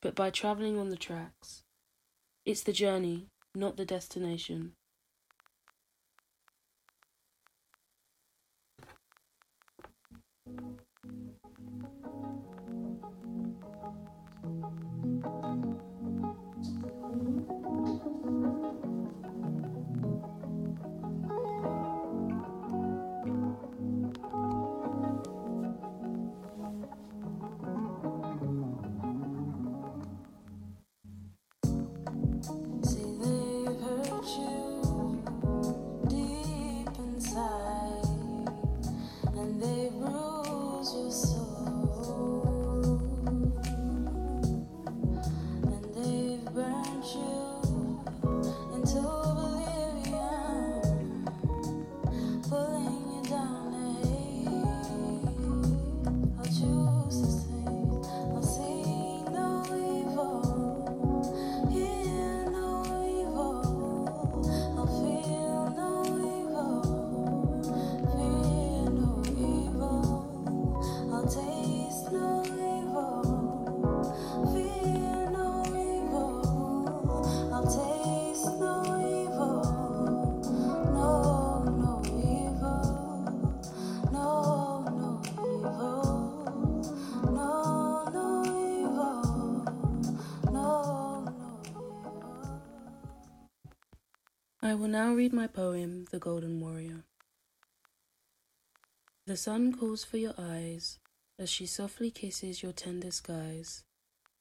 but 0.01 0.15
by 0.15 0.31
travelling 0.31 0.79
on 0.79 0.91
the 0.91 0.97
tracks. 0.97 1.63
It's 2.45 2.63
the 2.63 2.73
journey, 2.73 3.29
not 3.55 3.77
the 3.77 3.85
destination. 3.85 4.75
I 94.69 94.75
will 94.75 94.89
now 94.89 95.15
read 95.15 95.33
my 95.33 95.47
poem, 95.47 96.05
The 96.11 96.19
Golden 96.19 96.61
Warrior. 96.61 97.03
The 99.27 99.35
sun 99.35 99.73
calls 99.73 100.05
for 100.05 100.19
your 100.19 100.35
eyes 100.37 100.99
as 101.39 101.49
she 101.49 101.65
softly 101.65 102.11
kisses 102.11 102.63
your 102.63 102.73
tender 102.73 103.11
skies, 103.11 103.85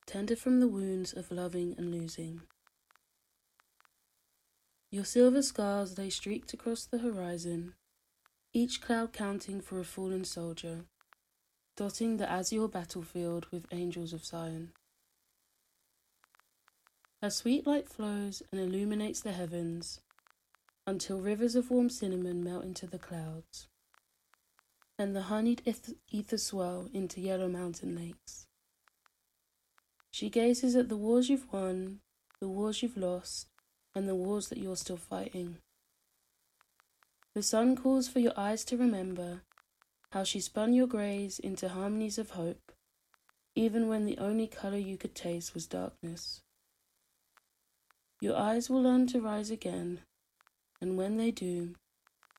tender 0.06 0.36
from 0.36 0.60
the 0.60 0.68
wounds 0.68 1.14
of 1.14 1.32
loving 1.32 1.76
and 1.78 1.92
losing. 1.92 2.42
Your 4.92 5.06
silver 5.06 5.42
scars 5.42 5.98
lay 5.98 6.10
streaked 6.10 6.52
across 6.52 6.84
the 6.84 6.98
horizon, 6.98 7.76
each 8.52 8.82
cloud 8.82 9.14
counting 9.14 9.62
for 9.62 9.80
a 9.80 9.86
fallen 9.86 10.26
soldier, 10.26 10.88
dotting 11.78 12.18
the 12.18 12.30
azure 12.30 12.68
battlefield 12.68 13.46
with 13.50 13.66
angels 13.72 14.12
of 14.12 14.26
Zion. 14.26 14.74
A 17.22 17.32
sweet 17.32 17.66
light 17.66 17.88
flows 17.88 18.44
and 18.52 18.60
illuminates 18.60 19.22
the 19.22 19.32
heavens 19.32 20.02
until 20.88 21.20
rivers 21.20 21.54
of 21.56 21.70
warm 21.70 21.90
cinnamon 21.90 22.42
melt 22.42 22.64
into 22.64 22.88
the 22.88 22.98
clouds, 22.98 23.68
and 24.98 25.14
the 25.14 25.24
honeyed 25.24 25.62
ether 26.10 26.38
swell 26.38 26.88
into 26.94 27.20
yellow 27.20 27.50
mountain 27.50 27.94
lakes. 27.94 28.48
She 30.12 30.30
gazes 30.30 30.78
at 30.78 30.88
the 30.88 30.96
wars 30.96 31.30
you've 31.30 31.52
won, 31.52 32.00
the 32.40 32.48
wars 32.48 32.82
you've 32.82 32.96
lost, 32.96 33.48
and 33.94 34.08
the 34.08 34.16
wars 34.16 34.48
that 34.48 34.58
you're 34.58 34.78
still 34.78 34.98
fighting. 34.98 35.58
The 37.36 37.44
sun 37.44 37.76
calls 37.76 38.08
for 38.08 38.20
your 38.20 38.34
eyes 38.38 38.64
to 38.66 38.78
remember 38.78 39.42
how 40.12 40.24
she 40.24 40.40
spun 40.40 40.74
your 40.74 40.88
greys 40.88 41.38
into 41.38 41.68
harmonies 41.68 42.18
of 42.18 42.32
hope, 42.32 42.72
even 43.56 43.90
when 43.90 44.06
the 44.06 44.18
only 44.20 44.48
colour 44.48 44.78
you 44.78 44.98
could 44.98 45.14
taste 45.14 45.54
was 45.54 45.68
darkness. 45.68 46.42
Your 48.22 48.38
eyes 48.38 48.70
will 48.70 48.82
learn 48.82 49.06
to 49.08 49.22
rise 49.22 49.52
again, 49.52 50.00
and 50.82 50.98
when 50.98 51.18
they 51.18 51.32
do, 51.32 51.74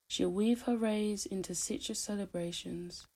she'll 0.07 0.31
weave 0.31 0.63
her 0.63 0.77
rays 0.77 1.27
into 1.27 1.55
citrus 1.55 2.01
celebrations 2.01 3.07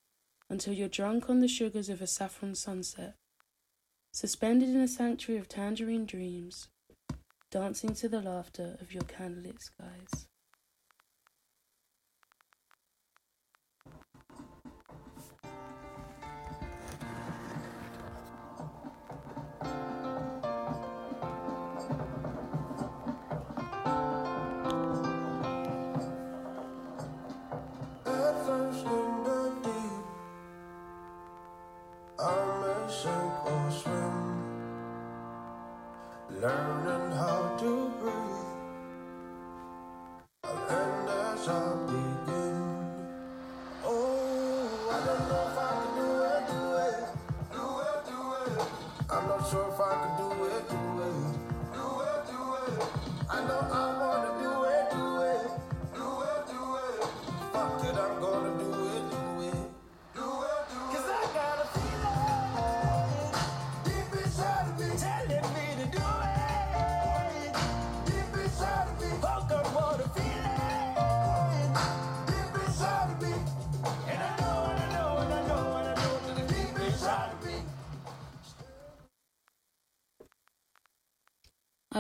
until 0.48 0.74
you're 0.74 0.88
drunk 0.88 1.30
on 1.30 1.40
the 1.40 1.48
sugars 1.48 1.88
of 1.88 2.02
a 2.02 2.06
saffron 2.06 2.54
sunset, 2.54 3.14
suspended 4.12 4.68
in 4.68 4.80
a 4.80 4.88
sanctuary 4.88 5.40
of 5.40 5.48
tangerine 5.48 6.04
dreams, 6.04 6.68
dancing 7.50 7.94
to 7.94 8.08
the 8.08 8.20
laughter 8.20 8.76
of 8.80 8.92
your 8.92 9.04
candlelit 9.04 9.60
skies. 9.60 10.26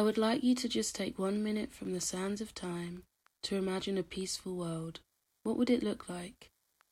I 0.02 0.04
would 0.04 0.18
like 0.18 0.42
you 0.42 0.56
to 0.56 0.68
just 0.68 0.96
take 0.96 1.16
one 1.16 1.44
minute 1.44 1.70
from 1.70 1.92
the 1.92 2.00
sands 2.00 2.40
of 2.40 2.56
time 2.56 3.04
to 3.44 3.54
imagine 3.54 3.96
a 3.96 4.02
peaceful 4.02 4.56
world. 4.56 4.98
What 5.44 5.56
would 5.56 5.70
it 5.70 5.84
look 5.84 6.08
like? 6.08 6.48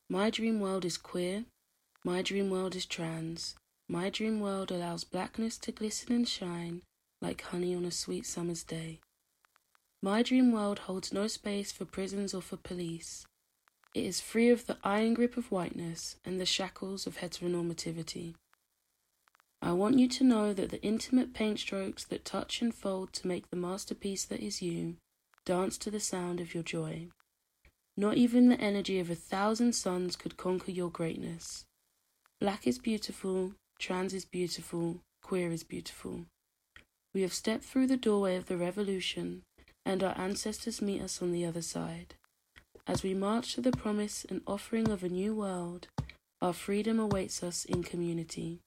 My 0.07 0.29
dream 0.29 0.61
world 0.61 0.85
is 0.85 0.95
queer. 0.95 1.43
My 2.05 2.21
dream 2.21 2.49
world 2.49 2.73
is 2.73 2.85
trans. 2.85 3.55
My 3.89 4.09
dream 4.09 4.39
world 4.39 4.71
allows 4.71 5.03
blackness 5.03 5.57
to 5.57 5.73
glisten 5.73 6.13
and 6.13 6.25
shine 6.25 6.83
like 7.21 7.41
honey 7.41 7.75
on 7.75 7.83
a 7.83 7.91
sweet 7.91 8.25
summer's 8.25 8.63
day. 8.63 9.01
My 10.01 10.23
dream 10.23 10.53
world 10.53 10.79
holds 10.79 11.11
no 11.11 11.27
space 11.27 11.69
for 11.73 11.83
prisons 11.83 12.33
or 12.33 12.41
for 12.41 12.55
police. 12.55 13.25
It 13.93 14.05
is 14.05 14.21
free 14.21 14.47
of 14.47 14.67
the 14.67 14.77
iron 14.85 15.15
grip 15.15 15.35
of 15.35 15.51
whiteness 15.51 16.15
and 16.23 16.39
the 16.39 16.45
shackles 16.45 17.05
of 17.05 17.17
heteronormativity. 17.17 18.35
I 19.63 19.73
want 19.73 19.99
you 19.99 20.07
to 20.07 20.23
know 20.23 20.53
that 20.53 20.71
the 20.71 20.81
intimate 20.81 21.33
paint 21.33 21.59
strokes 21.59 22.03
that 22.05 22.25
touch 22.25 22.61
and 22.61 22.73
fold 22.73 23.13
to 23.13 23.27
make 23.27 23.49
the 23.49 23.55
masterpiece 23.55 24.25
that 24.25 24.39
is 24.39 24.61
you 24.61 24.95
dance 25.45 25.77
to 25.79 25.91
the 25.91 25.99
sound 25.99 26.39
of 26.39 26.53
your 26.53 26.63
joy. 26.63 27.07
Not 27.97 28.15
even 28.15 28.49
the 28.49 28.59
energy 28.59 28.99
of 28.99 29.09
a 29.09 29.15
thousand 29.15 29.73
suns 29.73 30.15
could 30.15 30.37
conquer 30.37 30.71
your 30.71 30.89
greatness. 30.89 31.65
Black 32.39 32.65
is 32.65 32.79
beautiful, 32.79 33.53
trans 33.79 34.13
is 34.13 34.25
beautiful, 34.25 35.01
queer 35.21 35.51
is 35.51 35.63
beautiful. 35.63 36.25
We 37.13 37.21
have 37.21 37.33
stepped 37.33 37.63
through 37.63 37.87
the 37.87 37.97
doorway 37.97 38.37
of 38.37 38.45
the 38.45 38.57
revolution, 38.57 39.43
and 39.85 40.03
our 40.03 40.17
ancestors 40.17 40.81
meet 40.81 41.01
us 41.01 41.21
on 41.21 41.31
the 41.31 41.45
other 41.45 41.61
side. 41.61 42.15
As 42.87 43.03
we 43.03 43.13
march 43.13 43.55
to 43.55 43.61
the 43.61 43.71
promise 43.71 44.25
and 44.29 44.41
offering 44.47 44.89
of 44.89 45.03
a 45.03 45.09
new 45.09 45.35
world, 45.35 45.87
our 46.41 46.53
freedom 46.53 46.99
awaits 46.99 47.43
us 47.43 47.65
in 47.65 47.83
community. 47.83 48.59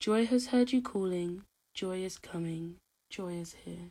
Joy 0.00 0.24
has 0.24 0.46
heard 0.46 0.72
you 0.72 0.80
calling, 0.80 1.42
joy 1.74 1.98
is 1.98 2.16
coming, 2.16 2.76
joy 3.10 3.34
is 3.34 3.54
here. 3.66 3.90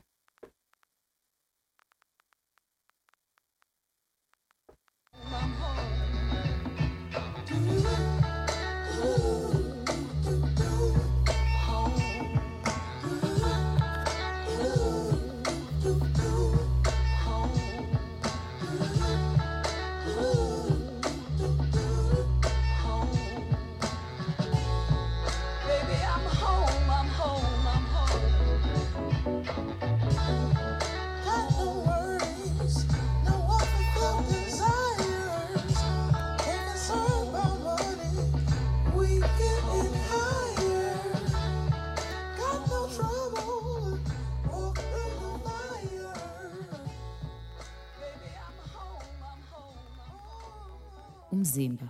Umzimba. 51.40 51.90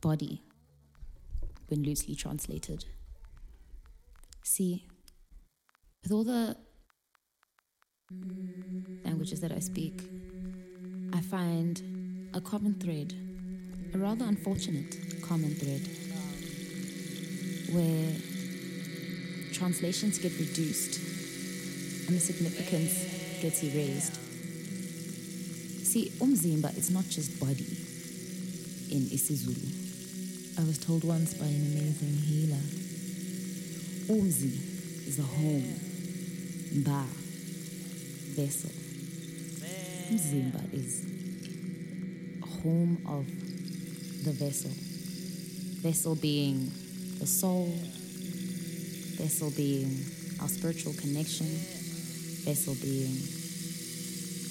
Body, 0.00 0.42
when 1.68 1.82
loosely 1.82 2.14
translated. 2.14 2.84
See, 4.42 4.86
with 6.02 6.12
all 6.12 6.24
the 6.24 6.56
languages 9.04 9.40
that 9.40 9.52
I 9.52 9.60
speak, 9.60 10.02
I 11.12 11.20
find 11.20 12.30
a 12.34 12.40
common 12.40 12.74
thread, 12.74 13.14
a 13.94 13.98
rather 13.98 14.24
unfortunate 14.24 15.22
common 15.22 15.54
thread, 15.54 15.82
where 17.72 18.10
translations 19.52 20.18
get 20.18 20.32
reduced 20.38 20.98
and 22.08 22.16
the 22.16 22.20
significance 22.20 23.40
gets 23.40 23.62
erased. 23.62 24.23
See, 25.94 26.10
umzimba 26.18 26.76
is 26.76 26.90
not 26.90 27.04
just 27.04 27.38
body 27.38 27.70
in 28.90 29.06
isiZulu. 29.14 30.58
I 30.58 30.64
was 30.64 30.76
told 30.76 31.04
once 31.04 31.34
by 31.34 31.46
an 31.46 31.70
amazing 31.70 32.16
healer. 32.18 32.64
Umzi 34.10 35.06
is 35.06 35.20
a 35.20 35.22
home. 35.22 35.70
Ba 36.82 37.06
vessel. 38.34 38.72
Umzimba 40.10 40.62
is 40.74 41.06
home 42.42 42.98
of 43.06 43.24
the 44.24 44.32
vessel. 44.32 44.72
Vessel 45.80 46.16
being 46.16 46.72
the 47.20 47.26
soul, 47.28 47.72
vessel 49.14 49.52
being 49.52 50.04
our 50.42 50.48
spiritual 50.48 50.94
connection, 50.94 51.46
vessel 52.42 52.74
being 52.82 53.14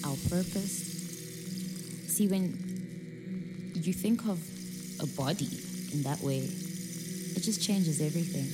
our 0.05 0.15
purpose. 0.29 0.92
See, 2.13 2.27
when 2.27 2.53
you 3.73 3.91
think 3.91 4.27
of 4.27 4.39
a 5.01 5.07
body 5.17 5.49
in 5.91 6.03
that 6.03 6.19
way, 6.19 6.41
it 6.41 7.41
just 7.41 7.59
changes 7.59 7.99
everything. 8.01 8.45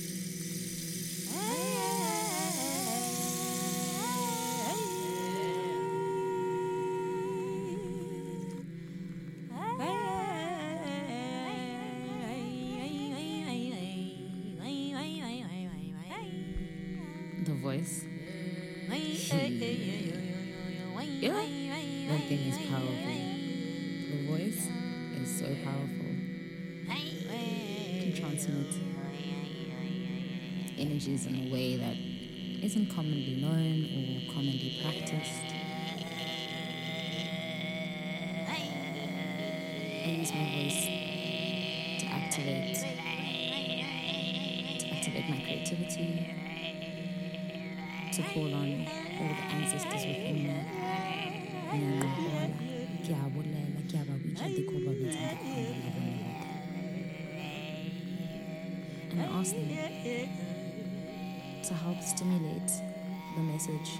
The 17.44 17.54
voice. 17.56 18.04
Yeah. 21.20 21.32
That 22.08 22.22
thing 22.26 22.40
is 22.48 22.56
powerful. 22.70 23.29
Voice 24.30 24.70
is 25.20 25.28
so 25.40 25.48
powerful. 25.64 26.10
It 26.86 28.00
can 28.00 28.12
transmit 28.14 28.70
energies 30.78 31.26
in 31.26 31.48
a 31.48 31.52
way 31.52 31.76
that 31.76 31.96
isn't 32.64 32.94
commonly 32.94 33.34
known 33.42 33.84
or 33.90 34.22
commonly 34.32 34.78
practiced. 34.80 35.42
I 40.06 40.08
use 40.16 40.32
my 40.32 40.46
voice 40.54 40.86
to 41.98 42.06
activate 42.06 42.78
to 44.78 44.86
activate 44.94 45.26
my 45.28 45.40
creativity, 45.42 46.06
to 48.12 48.22
call 48.32 48.54
on 48.54 48.86
all 49.18 49.26
the 49.26 49.46
ancestors 49.56 50.06
within 50.06 50.36
me. 50.44 50.54
To 61.64 61.74
help 61.74 62.02
stimulate 62.02 62.70
the 63.36 63.40
message 63.40 63.98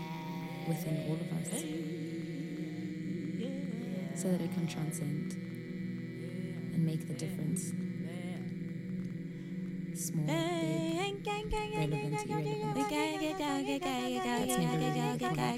within 0.68 1.04
all 1.08 1.14
of 1.14 1.32
us 1.40 1.62
so 4.20 4.30
that 4.30 4.40
it 4.42 4.52
can 4.52 4.66
transcend 4.66 5.32
and 6.74 6.84
make 6.84 7.06
the 7.08 7.14
difference. 7.14 7.72
Small, 9.94 10.26
big, 10.26 11.24
relevant, 11.24 12.30
irrelevant. 12.30 12.89
That's 14.50 14.62
never 14.62 14.78
really 14.78 15.16
the 15.18 15.28
point. 15.28 15.50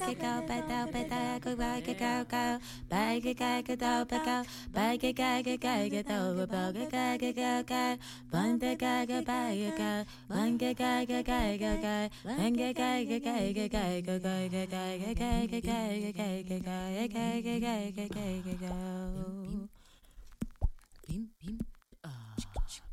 Bim 21.08 21.28
bim 21.40 21.58
ah 22.04 22.36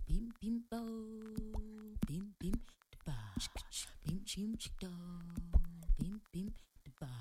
bim 0.08 0.34
bim 0.42 0.64
bo 0.70 0.82
bim 2.08 2.26
bim 2.40 2.56
ba 3.06 3.18
bim 4.06 4.20
chim 4.26 4.56
do 4.82 4.90
bim 5.98 6.20
bim 6.34 6.50
ba 6.50 6.50
bim 6.50 6.50
bim 6.50 6.50
bim 6.50 6.54
bim 6.84 6.94
ba 7.00 7.12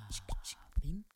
bim 0.82 1.04
bim 1.04 1.07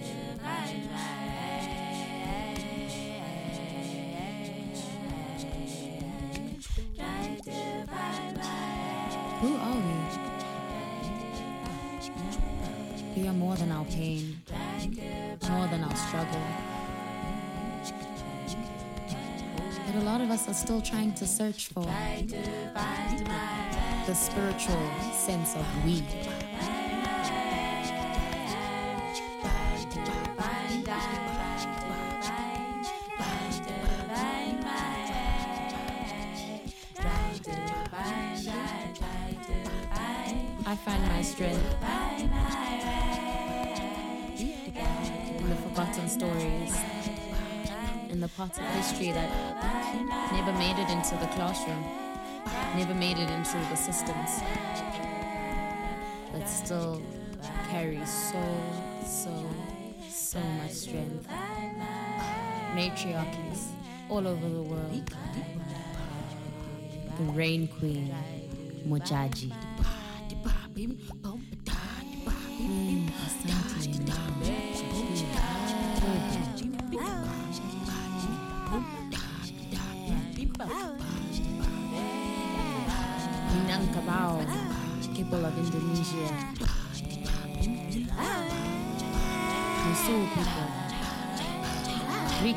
to 0.00 0.36
find 0.38 0.90
my 0.90 0.94
way. 0.94 0.98
Try 6.96 7.38
to 7.44 7.86
find 7.86 8.36
my 8.36 8.42
are 9.58 9.76
we? 13.14 13.20
We 13.20 13.28
are 13.28 13.32
more 13.34 13.56
than 13.56 13.70
our 13.72 13.84
pain, 13.84 14.40
more 15.48 15.66
than 15.68 15.84
our 15.84 15.96
struggle. 15.96 16.77
But 19.88 20.02
a 20.02 20.04
lot 20.04 20.20
of 20.20 20.30
us 20.30 20.46
are 20.46 20.52
still 20.52 20.82
trying 20.82 21.14
to 21.14 21.26
search 21.26 21.68
for 21.68 21.82
the 24.06 24.14
spiritual 24.14 24.90
sense 25.14 25.56
of 25.56 25.64
we. 25.82 26.02
I 40.66 40.76
find 40.76 41.02
my 41.06 41.22
strength 41.22 41.97
parts 48.36 48.58
of 48.58 48.64
history 48.64 49.12
that 49.12 49.30
never 50.32 50.52
made 50.58 50.78
it 50.78 50.90
into 50.90 51.16
the 51.16 51.26
classroom, 51.34 51.82
never 52.76 52.94
made 52.94 53.18
it 53.18 53.30
into 53.30 53.56
the 53.70 53.76
systems, 53.76 54.40
but 56.32 56.44
still 56.48 57.02
carry 57.70 58.04
so, 58.04 58.42
so, 59.04 59.50
so 60.08 60.40
much 60.40 60.72
strength. 60.72 61.26
Matriarchies 62.74 63.68
all 64.08 64.26
over 64.26 64.48
the 64.48 64.62
world. 64.62 65.10
The 67.18 67.24
Rain 67.32 67.68
Queen, 67.68 68.14
Modjadji. 68.86 69.52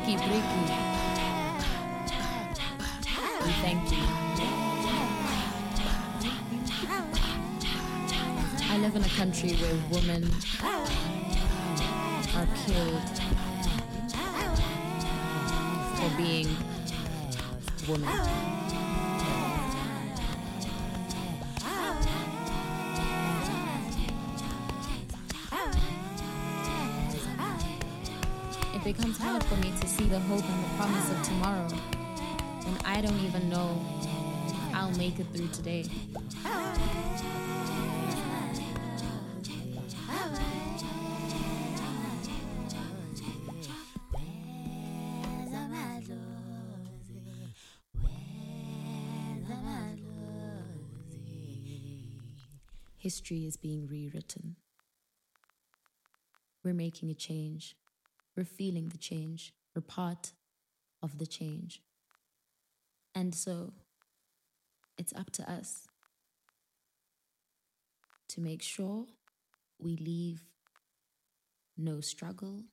We 0.04 0.16
thank 3.62 3.92
you. 3.92 3.98
I 8.68 8.78
live 8.78 8.96
in 8.96 9.04
a 9.04 9.08
country 9.10 9.52
where 9.52 9.76
women 9.92 10.28
are 12.34 12.48
killed 12.66 13.08
for 15.96 16.10
being 16.16 16.56
women. 17.88 18.61
Hard 29.32 29.44
for 29.44 29.56
me 29.56 29.72
to 29.80 29.88
see 29.88 30.04
the 30.04 30.20
hope 30.20 30.44
and 30.44 30.64
the 30.64 30.68
promise 30.76 31.10
of 31.10 31.22
tomorrow 31.22 31.66
when 32.66 32.76
I 32.84 33.00
don't 33.00 33.18
even 33.20 33.48
know 33.48 33.82
I'll 34.74 34.92
make 34.98 35.18
it 35.18 35.26
through 35.32 35.48
today. 35.48 35.86
History 52.98 53.46
is 53.46 53.56
being 53.56 53.86
rewritten. 53.86 54.56
We're 56.62 56.74
making 56.74 57.10
a 57.10 57.14
change. 57.14 57.76
We're 58.36 58.44
feeling 58.44 58.88
the 58.88 58.98
change. 58.98 59.52
We're 59.74 59.82
part 59.82 60.32
of 61.02 61.18
the 61.18 61.26
change. 61.26 61.82
And 63.14 63.34
so 63.34 63.72
it's 64.96 65.12
up 65.14 65.30
to 65.32 65.50
us 65.50 65.86
to 68.28 68.40
make 68.40 68.62
sure 68.62 69.06
we 69.78 69.96
leave 69.96 70.40
no 71.76 72.00
struggle, 72.00 72.64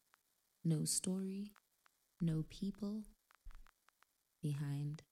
no 0.64 0.86
story, 0.86 1.52
no 2.22 2.46
people 2.50 3.04
behind. 4.42 5.04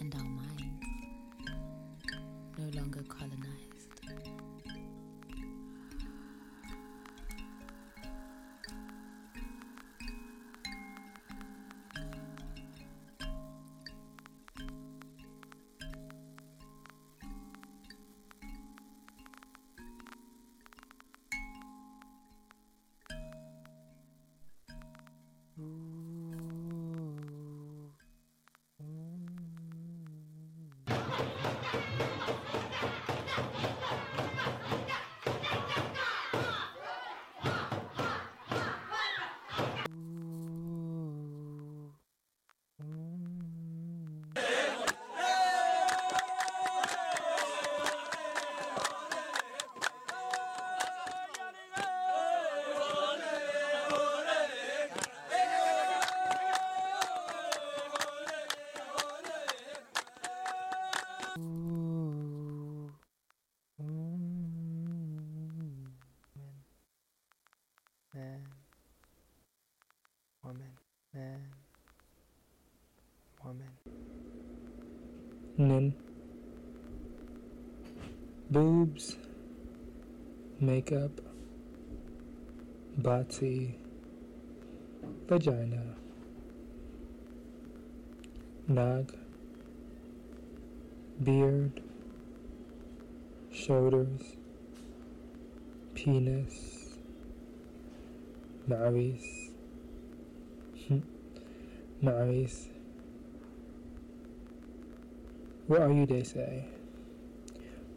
And 0.00 0.14
our 0.14 0.22
minds 0.22 0.86
no 2.56 2.80
longer 2.80 3.02
colonized. 3.08 3.77
Nin. 75.60 75.92
Boobs, 78.48 79.16
makeup, 80.60 81.10
body, 82.96 83.74
vagina, 85.26 85.82
nag, 88.68 89.12
beard, 91.20 91.82
shoulders, 93.50 94.36
penis, 95.96 96.94
maris, 98.68 99.50
maris. 102.00 102.68
Hmm. 102.68 102.77
What 105.68 105.82
are 105.82 105.92
you, 105.92 106.06
they 106.06 106.22
say? 106.22 106.64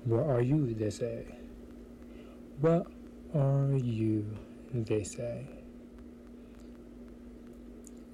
What 0.04 0.28
are 0.28 0.42
you, 0.42 0.74
they 0.74 0.90
say? 0.90 1.26
What 2.60 2.86
are 3.34 3.72
you, 3.78 4.26
they 4.74 5.04
say? 5.04 5.48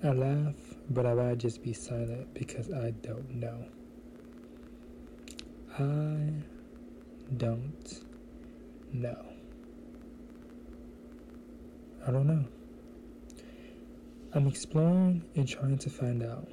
I 0.03 0.09
laugh, 0.09 0.53
but 0.91 1.07
I'd 1.07 1.13
rather 1.13 1.35
just 1.35 1.63
be 1.63 1.73
silent 1.73 2.31
because 2.35 2.71
I 2.71 2.91
don't 3.01 3.33
know. 3.33 3.65
I 5.79 6.33
don't 7.35 8.03
know. 8.93 9.25
I 12.05 12.11
don't 12.11 12.27
know. 12.27 12.45
I'm 14.33 14.45
exploring 14.45 15.23
and 15.35 15.47
trying 15.47 15.79
to 15.79 15.89
find 15.89 16.21
out. 16.21 16.47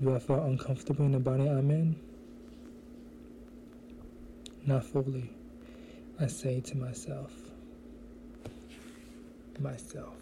Do 0.00 0.14
I 0.14 0.20
feel 0.20 0.44
uncomfortable 0.44 1.04
in 1.06 1.12
the 1.12 1.18
body 1.18 1.48
I'm 1.48 1.70
in? 1.72 1.96
Not 4.64 4.84
fully. 4.84 5.30
I 6.20 6.28
say 6.28 6.60
to 6.60 6.76
myself, 6.76 7.32
myself. 9.58 10.14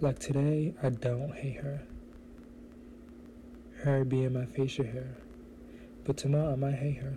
Like 0.00 0.18
today, 0.18 0.74
I 0.82 0.90
don't 0.90 1.34
hate 1.34 1.56
her. 1.56 1.82
Her 3.78 4.04
being 4.04 4.34
my 4.34 4.44
facial 4.44 4.84
hair. 4.84 5.16
But 6.04 6.18
tomorrow 6.18 6.52
I 6.52 6.56
might 6.56 6.74
hate 6.74 6.98
her. 6.98 7.16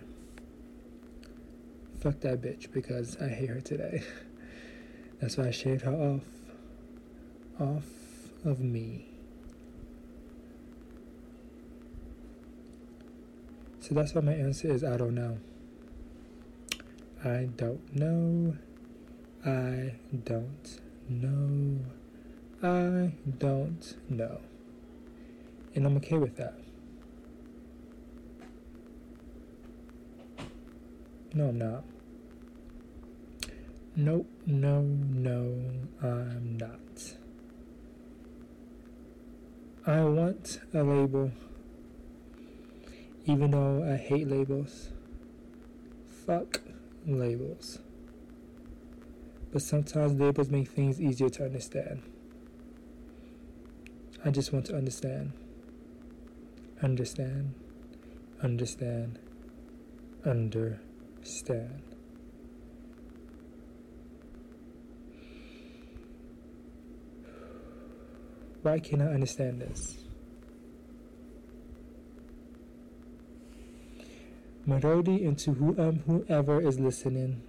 Fuck 2.00 2.20
that 2.20 2.40
bitch 2.40 2.72
because 2.72 3.18
I 3.20 3.28
hate 3.28 3.50
her 3.50 3.60
today. 3.60 4.02
That's 5.20 5.36
why 5.36 5.48
I 5.48 5.50
shaved 5.50 5.82
her 5.82 5.92
off. 5.92 6.39
Off 7.60 7.84
of 8.46 8.60
me. 8.60 9.06
So 13.80 13.94
that's 13.94 14.14
why 14.14 14.22
my 14.22 14.32
answer 14.32 14.72
is 14.72 14.82
I 14.82 14.96
don't 14.96 15.14
know. 15.14 15.36
I 17.22 17.50
don't 17.56 17.94
know. 17.94 18.56
I 19.44 19.92
don't 20.24 20.80
know. 21.08 21.80
I 22.62 23.12
don't 23.38 23.94
know. 24.08 24.40
And 25.74 25.86
I'm 25.86 25.96
okay 25.98 26.16
with 26.16 26.36
that. 26.36 26.54
No, 31.34 31.48
I'm 31.48 31.58
not. 31.58 31.84
Nope, 33.96 34.30
no, 34.46 34.80
no, 34.80 35.62
I'm 36.02 36.56
not. 36.56 37.19
I 39.86 40.02
want 40.04 40.60
a 40.74 40.82
label, 40.82 41.32
even 43.24 43.50
though 43.52 43.82
I 43.82 43.96
hate 43.96 44.28
labels. 44.28 44.90
Fuck 46.26 46.60
labels. 47.06 47.78
But 49.50 49.62
sometimes 49.62 50.20
labels 50.20 50.50
make 50.50 50.68
things 50.68 51.00
easier 51.00 51.30
to 51.30 51.44
understand. 51.44 52.02
I 54.22 54.30
just 54.30 54.52
want 54.52 54.66
to 54.66 54.76
understand. 54.76 55.32
Understand. 56.82 57.54
Understand. 58.42 59.18
Understand. 60.26 61.89
Why 68.62 68.78
can't 68.78 69.02
I 69.02 69.06
understand 69.06 69.62
this? 69.62 69.96
Melody 74.66 75.24
and 75.24 75.38
to 75.38 75.52
who, 75.52 75.78
um, 75.78 76.00
whoever 76.06 76.60
is 76.60 76.78
listening 76.78 77.42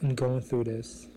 and 0.00 0.16
going 0.16 0.40
through 0.40 0.64
this. 0.64 1.08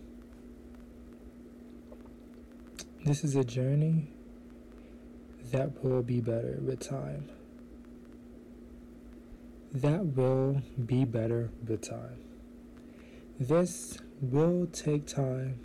This 3.04 3.24
is 3.24 3.34
a 3.34 3.44
journey 3.44 4.08
that 5.50 5.82
will 5.82 6.02
be 6.02 6.20
better 6.20 6.58
with 6.60 6.80
time. 6.80 7.28
That 9.72 10.16
will 10.16 10.62
be 10.86 11.04
better 11.04 11.50
with 11.66 11.82
time. 11.82 12.20
This 13.40 13.98
will 14.20 14.66
take 14.66 15.06
time. 15.06 15.60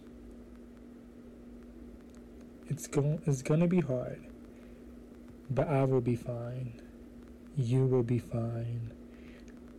It's 2.74 2.88
going 2.88 3.22
it's 3.28 3.44
gonna 3.44 3.68
be 3.68 3.82
hard. 3.82 4.20
But 5.48 5.68
I 5.68 5.84
will 5.84 6.02
be 6.02 6.16
fine. 6.16 6.74
You 7.56 7.86
will 7.86 8.02
be 8.02 8.18
fine. 8.18 8.92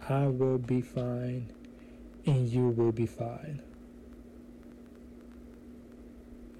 I 0.08 0.28
will 0.28 0.58
be 0.58 0.80
fine. 0.80 1.50
And 2.24 2.48
you 2.48 2.68
will 2.68 2.92
be 2.92 3.06
fine. 3.06 3.62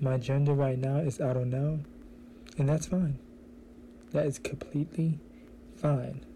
My 0.01 0.19
gender 0.19 0.55
right 0.55 0.77
now 0.77 0.97
is 0.97 1.21
I 1.21 1.33
don't 1.35 1.51
know. 1.51 1.79
And 2.59 2.69
that's 2.69 2.87
fine. 2.87 3.17
That 4.11 4.27
is 4.27 4.41
completely 4.41 5.21
fine. 5.77 6.27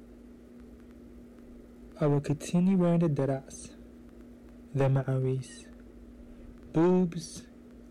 I 2.01 2.07
will 2.07 2.21
continue 2.21 2.77
wearing 2.77 3.01
the 3.01 3.09
dress, 3.09 3.71
the 4.73 4.89
maris, 4.89 5.65
boobs, 6.73 7.43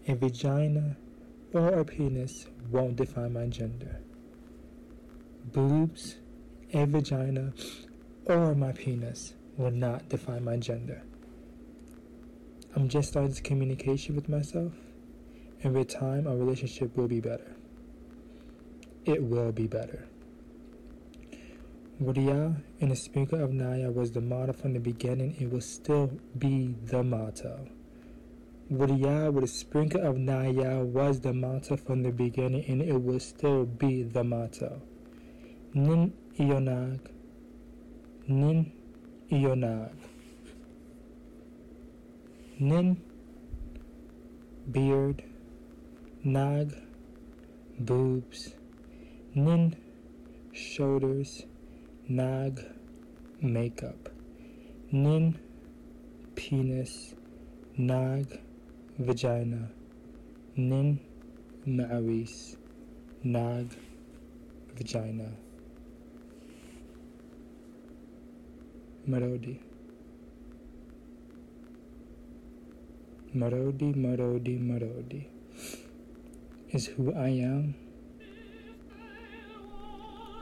a 0.08 0.15
vagina, 0.15 0.96
or 1.53 1.69
a 1.69 1.86
penis 1.86 2.47
won't 2.69 2.95
define 2.95 3.33
my 3.33 3.47
gender. 3.47 4.01
Boobs, 5.53 6.17
a 6.73 6.86
vagina, 6.86 7.53
or 8.25 8.53
my 8.53 8.71
penis 8.71 9.33
will 9.55 9.71
not 9.71 10.10
define 10.10 10.43
my 10.43 10.57
gender. 10.57 11.01
I'm 12.75 12.89
just 12.89 13.10
starting 13.10 13.29
this 13.29 13.39
communication 13.39 14.15
with 14.15 14.29
myself, 14.29 14.73
and 15.63 15.73
with 15.73 15.88
time, 15.88 16.27
our 16.27 16.36
relationship 16.36 16.95
will 16.95 17.07
be 17.07 17.19
better. 17.19 17.55
It 19.05 19.23
will 19.23 19.51
be 19.51 19.67
better. 19.67 20.05
Wadiya 22.01 22.62
and 22.79 22.91
the 22.91 22.95
speaker 22.95 23.41
of 23.41 23.51
Naya 23.51 23.89
was 23.89 24.12
the 24.12 24.21
motto 24.21 24.53
from 24.53 24.73
the 24.73 24.79
beginning. 24.79 25.36
It 25.39 25.51
will 25.51 25.62
still 25.62 26.12
be 26.38 26.75
the 26.83 27.03
motto. 27.03 27.67
Wadiya 28.71 29.32
with 29.32 29.45
a 29.45 29.47
sprinkle 29.47 30.01
of 30.01 30.17
Naya 30.17 30.84
was 30.84 31.21
the 31.21 31.34
motto 31.34 31.77
from 31.77 32.03
the 32.03 32.12
beginning, 32.12 32.65
and 32.67 32.82
it 32.82 33.01
will 33.01 33.19
still 33.19 33.65
be 33.65 34.03
the 34.03 34.25
motto. 34.25 34.82
Nin 35.73 36.12
Ionag. 36.38 36.99
Nin 38.27 38.73
Ionag. 39.32 39.93
Nin 42.60 43.01
beard, 44.69 45.23
nag, 46.25 46.75
boobs, 47.80 48.53
nin, 49.34 49.77
shoulders, 50.51 51.43
nag, 52.10 52.65
makeup, 53.39 54.10
nin, 54.91 55.39
penis, 56.36 57.15
nag, 57.77 58.41
vagina, 58.99 59.69
nin, 60.55 60.99
ma'aris, 61.65 62.57
nag, 63.23 63.67
vagina. 64.75 65.29
Melody. 69.05 69.60
Marodi, 73.33 73.93
Marodi, 73.95 74.60
Marodi 74.60 75.25
is 76.71 76.88
who 76.88 77.13
I 77.13 77.29
am 77.29 77.75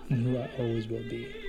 and 0.10 0.26
who 0.26 0.38
I 0.38 0.50
always 0.58 0.88
will 0.88 1.04
be. 1.10 1.45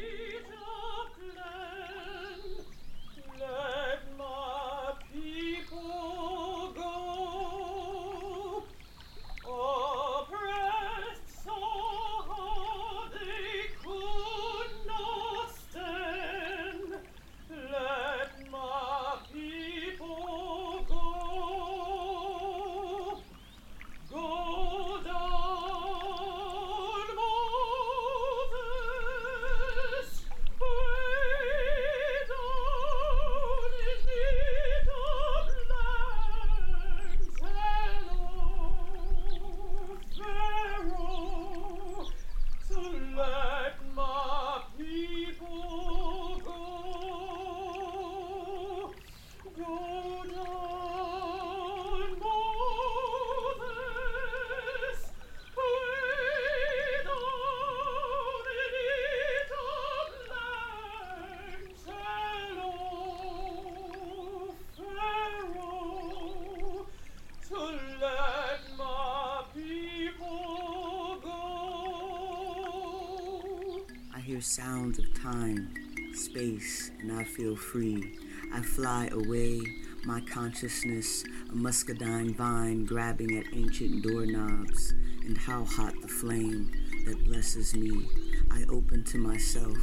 Hear 74.36 74.42
sounds 74.42 74.98
of 74.98 75.14
time, 75.14 75.66
space, 76.12 76.90
and 77.00 77.10
I 77.10 77.24
feel 77.24 77.56
free. 77.56 78.18
I 78.52 78.60
fly 78.60 79.08
away, 79.10 79.62
my 80.04 80.20
consciousness, 80.20 81.24
a 81.50 81.54
muscadine 81.54 82.34
vine 82.34 82.84
grabbing 82.84 83.38
at 83.38 83.46
ancient 83.54 84.02
doorknobs, 84.02 84.92
and 85.24 85.38
how 85.38 85.64
hot 85.64 85.94
the 86.02 86.08
flame 86.08 86.70
that 87.06 87.24
blesses 87.24 87.74
me. 87.74 88.06
I 88.50 88.64
open 88.68 89.04
to 89.04 89.16
myself, 89.16 89.78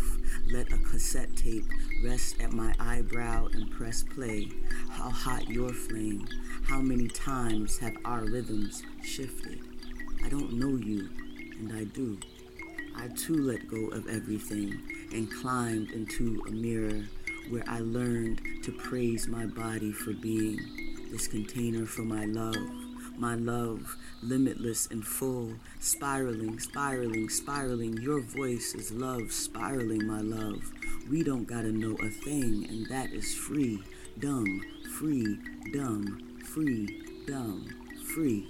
let 0.51 0.72
a 0.72 0.78
cassette 0.78 1.36
tape 1.36 1.66
rest 2.06 2.39
at 2.39 2.54
my 2.54 2.76
eyebrow 2.80 3.47
and 3.54 3.72
press 3.72 4.04
play. 4.04 4.51
How 4.91 5.10
hot 5.10 5.49
your 5.49 5.74
flame, 5.74 6.28
how 6.68 6.80
many 6.80 7.08
times 7.08 7.80
have 7.80 7.97
our 8.06 8.22
rhythms 8.26 8.84
shifted? 9.04 9.62
I 10.24 10.30
don't 10.30 10.54
know 10.54 10.76
you, 10.76 11.10
and 11.60 11.74
I 11.74 11.86
do. 11.86 12.20
I 13.04 13.10
too 13.10 13.36
let 13.36 13.68
go 13.68 13.88
of 13.88 14.08
everything 14.08 14.82
and 15.12 15.30
climbed 15.30 15.91
into 15.91 16.41
a 16.47 16.51
mirror 16.51 17.04
where 17.49 17.66
I 17.68 17.80
learned 17.80 18.41
to 18.64 18.72
praise 18.72 19.28
my 19.28 19.45
body 19.45 19.91
for 19.91 20.14
being 20.14 20.58
this 21.12 21.28
container 21.28 21.86
for 21.86 22.04
my 22.04 22.24
love. 22.24 22.56
My 23.18 23.36
love, 23.36 23.97
limitless 24.22 24.88
and 24.88 25.06
full, 25.06 25.51
spiraling, 25.82 26.60
spiraling, 26.60 27.28
spiraling. 27.28 27.97
Your 27.97 28.22
voice 28.22 28.74
is 28.74 28.93
love, 28.93 29.34
spiraling, 29.34 30.08
my 30.08 30.22
love. 30.22 30.72
We 31.12 31.24
don't 31.24 31.43
gotta 31.43 31.74
know 31.74 31.97
a 32.01 32.08
thing, 32.08 32.66
and 32.70 32.88
that 32.88 33.12
is 33.12 33.36
free, 33.36 33.84
dumb, 34.18 34.62
free, 34.97 35.39
dumb, 35.74 36.39
free, 36.45 37.04
dumb, 37.28 37.68
free. 38.14 38.47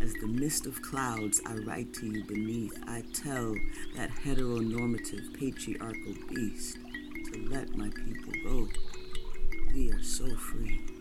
As 0.00 0.14
the 0.14 0.28
mist 0.28 0.66
of 0.66 0.80
clouds 0.80 1.40
I 1.44 1.54
write 1.54 1.92
to 1.94 2.06
you 2.06 2.22
beneath, 2.22 2.72
I 2.86 3.02
tell 3.22 3.54
that 3.96 4.10
heteronormative 4.10 5.38
patriarchal 5.38 6.14
beast 6.28 6.78
to 7.32 7.48
let 7.50 7.74
my 7.76 7.90
people 7.90 8.32
go. 8.44 8.68
We 9.74 9.90
are 9.90 10.02
so 10.02 10.28
free. 10.36 10.97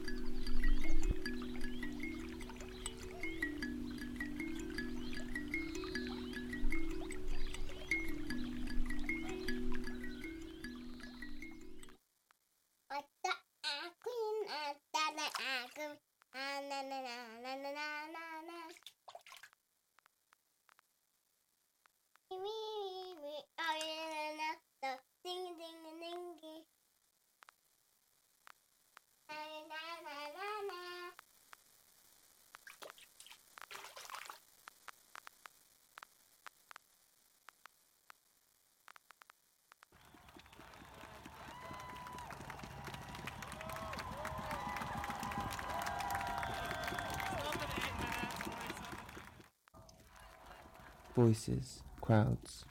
Voices, 51.27 51.81
crowds, 51.99 52.63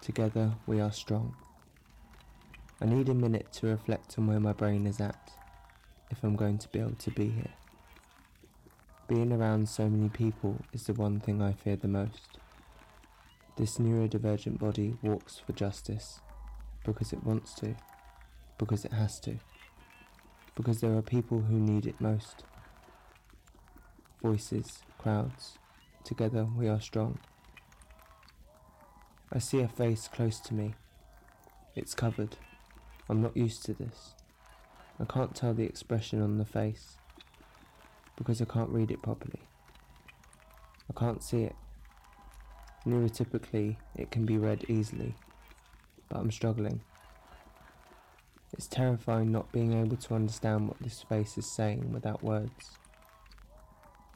together 0.00 0.54
we 0.66 0.80
are 0.80 0.90
strong. 0.90 1.36
I 2.80 2.86
need 2.86 3.08
a 3.08 3.14
minute 3.14 3.52
to 3.52 3.68
reflect 3.68 4.18
on 4.18 4.26
where 4.26 4.40
my 4.40 4.52
brain 4.52 4.88
is 4.88 5.00
at, 5.00 5.30
if 6.10 6.24
I'm 6.24 6.34
going 6.34 6.58
to 6.58 6.68
be 6.70 6.80
able 6.80 6.96
to 6.96 7.10
be 7.12 7.28
here. 7.28 7.52
Being 9.06 9.30
around 9.32 9.68
so 9.68 9.88
many 9.88 10.08
people 10.08 10.56
is 10.72 10.82
the 10.82 10.94
one 10.94 11.20
thing 11.20 11.40
I 11.40 11.52
fear 11.52 11.76
the 11.76 11.86
most. 11.86 12.38
This 13.56 13.78
neurodivergent 13.78 14.58
body 14.58 14.96
walks 15.00 15.38
for 15.38 15.52
justice 15.52 16.18
because 16.84 17.12
it 17.12 17.22
wants 17.22 17.54
to, 17.60 17.76
because 18.58 18.84
it 18.84 18.92
has 18.92 19.20
to, 19.20 19.36
because 20.56 20.80
there 20.80 20.96
are 20.96 21.02
people 21.02 21.38
who 21.38 21.54
need 21.54 21.86
it 21.86 22.00
most. 22.00 22.42
Voices, 24.20 24.82
crowds, 24.98 25.56
together 26.02 26.48
we 26.58 26.68
are 26.68 26.80
strong. 26.80 27.20
I 29.34 29.38
see 29.38 29.60
a 29.60 29.68
face 29.68 30.08
close 30.08 30.38
to 30.40 30.52
me. 30.52 30.74
It's 31.74 31.94
covered. 31.94 32.36
I'm 33.08 33.22
not 33.22 33.34
used 33.34 33.64
to 33.64 33.72
this. 33.72 34.14
I 35.00 35.06
can't 35.06 35.34
tell 35.34 35.54
the 35.54 35.64
expression 35.64 36.20
on 36.20 36.36
the 36.36 36.44
face 36.44 36.98
because 38.14 38.42
I 38.42 38.44
can't 38.44 38.68
read 38.68 38.90
it 38.90 39.00
properly. 39.00 39.40
I 40.90 41.00
can't 41.00 41.22
see 41.22 41.44
it. 41.44 41.56
Neurotypically, 42.86 43.76
it 43.96 44.10
can 44.10 44.26
be 44.26 44.36
read 44.36 44.66
easily, 44.68 45.14
but 46.10 46.18
I'm 46.18 46.30
struggling. 46.30 46.82
It's 48.52 48.66
terrifying 48.66 49.32
not 49.32 49.50
being 49.50 49.72
able 49.72 49.96
to 49.96 50.14
understand 50.14 50.68
what 50.68 50.78
this 50.80 51.00
face 51.00 51.38
is 51.38 51.50
saying 51.50 51.90
without 51.90 52.22
words. 52.22 52.72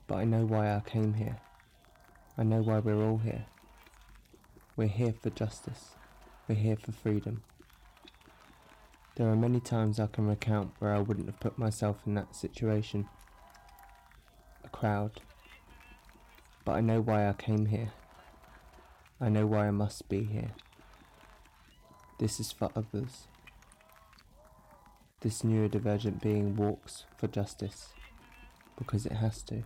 But 0.07 0.17
I 0.17 0.25
know 0.25 0.45
why 0.45 0.75
I 0.75 0.81
came 0.85 1.15
here. 1.15 1.39
I 2.37 2.43
know 2.43 2.61
why 2.61 2.81
we're 2.81 3.03
all 3.03 3.17
here. 3.17 3.47
We're 4.77 4.89
here 4.89 5.15
for 5.23 5.31
justice. 5.31 5.93
We're 6.47 6.57
here 6.57 6.77
for 6.77 6.93
freedom. 6.93 7.43
There 9.15 9.27
are 9.27 9.35
many 9.35 9.59
times 9.59 9.99
I 9.99 10.07
can 10.07 10.27
recount 10.27 10.73
where 10.81 10.93
I 10.95 10.99
wouldn't 10.99 11.29
have 11.29 11.41
put 11.41 11.57
myself 11.57 12.03
in 12.05 12.13
that 12.17 12.37
situation. 12.37 13.09
A 14.63 14.69
crowd. 14.69 15.23
But 16.67 16.73
I 16.73 16.81
know 16.83 17.01
why 17.01 17.27
I 17.27 17.33
came 17.33 17.65
here. 17.65 17.93
I 19.19 19.31
know 19.31 19.47
why 19.47 19.67
I 19.67 19.71
must 19.71 20.11
be 20.11 20.25
here. 20.25 20.51
This 22.19 22.39
is 22.39 22.53
for 22.53 22.69
others. 22.77 23.29
This 25.21 25.41
neurodivergent 25.41 26.21
being 26.21 26.55
walks 26.55 27.05
for 27.17 27.29
justice 27.29 27.95
because 28.77 29.07
it 29.07 29.13
has 29.13 29.41
to, 29.45 29.63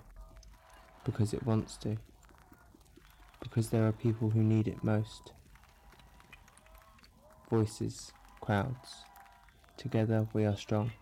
because 1.02 1.34
it 1.34 1.44
wants 1.44 1.76
to 1.78 1.96
because 3.40 3.70
there 3.70 3.86
are 3.86 3.92
people 3.92 4.30
who 4.30 4.42
need 4.42 4.68
it 4.68 4.84
most. 4.84 5.32
Voices, 7.50 8.12
crowds, 8.40 9.04
together 9.76 10.28
we 10.32 10.44
are 10.44 10.56
strong. 10.56 10.92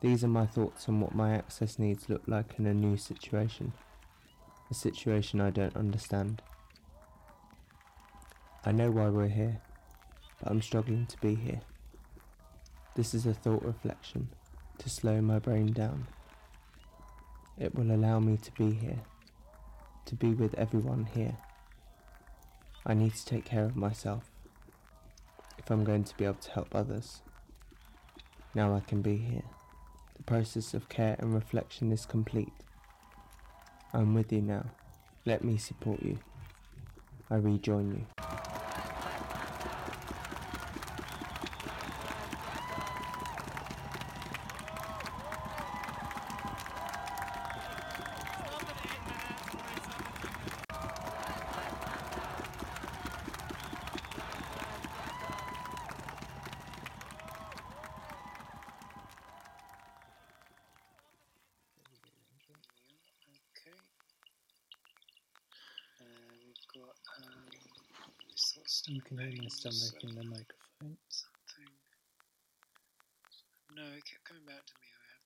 These 0.00 0.24
are 0.24 0.28
my 0.28 0.46
thoughts 0.46 0.88
on 0.88 1.00
what 1.00 1.14
my 1.14 1.34
access 1.34 1.78
needs 1.78 2.08
look 2.08 2.22
like 2.26 2.58
in 2.58 2.66
a 2.66 2.74
new 2.74 2.96
situation, 2.96 3.72
a 4.70 4.74
situation 4.74 5.40
I 5.40 5.50
don't 5.50 5.76
understand. 5.76 6.42
I 8.64 8.72
know 8.72 8.90
why 8.90 9.08
we're 9.08 9.28
here, 9.28 9.60
but 10.40 10.50
I'm 10.50 10.62
struggling 10.62 11.06
to 11.06 11.18
be 11.18 11.34
here. 11.34 11.60
This 12.94 13.14
is 13.14 13.26
a 13.26 13.34
thought 13.34 13.62
reflection 13.62 14.28
to 14.78 14.88
slow 14.88 15.20
my 15.20 15.38
brain 15.38 15.72
down. 15.72 16.06
It 17.58 17.74
will 17.74 17.92
allow 17.92 18.20
me 18.20 18.36
to 18.38 18.52
be 18.52 18.72
here 18.72 19.00
to 20.10 20.16
be 20.16 20.34
with 20.34 20.52
everyone 20.54 21.06
here. 21.14 21.36
I 22.84 22.94
need 22.94 23.14
to 23.14 23.24
take 23.24 23.44
care 23.44 23.64
of 23.64 23.76
myself 23.76 24.28
if 25.56 25.70
I'm 25.70 25.84
going 25.84 26.02
to 26.02 26.16
be 26.16 26.24
able 26.24 26.34
to 26.34 26.50
help 26.50 26.74
others. 26.74 27.22
Now 28.52 28.74
I 28.74 28.80
can 28.80 29.02
be 29.02 29.18
here. 29.18 29.44
The 30.16 30.24
process 30.24 30.74
of 30.74 30.88
care 30.88 31.14
and 31.20 31.32
reflection 31.32 31.92
is 31.92 32.06
complete. 32.06 32.52
I'm 33.92 34.12
with 34.12 34.32
you 34.32 34.42
now. 34.42 34.66
Let 35.26 35.44
me 35.44 35.56
support 35.58 36.02
you. 36.02 36.18
I 37.30 37.36
rejoin 37.36 37.92
you. 37.92 38.29
This 68.80 68.96
sort 68.96 68.96
of 68.96 68.96
stuff 68.96 68.96
You 68.96 69.02
can 69.02 69.18
hear 69.18 69.42
my 69.42 69.48
stomach 69.48 70.00
the 70.00 70.24
microphone. 70.24 70.96
Something. 71.12 71.72
No, 73.76 73.84
it 73.92 74.04
kept 74.08 74.24
coming 74.24 74.46
back 74.48 74.64
to 74.64 74.74
me. 74.80 74.88
I 74.88 75.04
had 75.04 75.22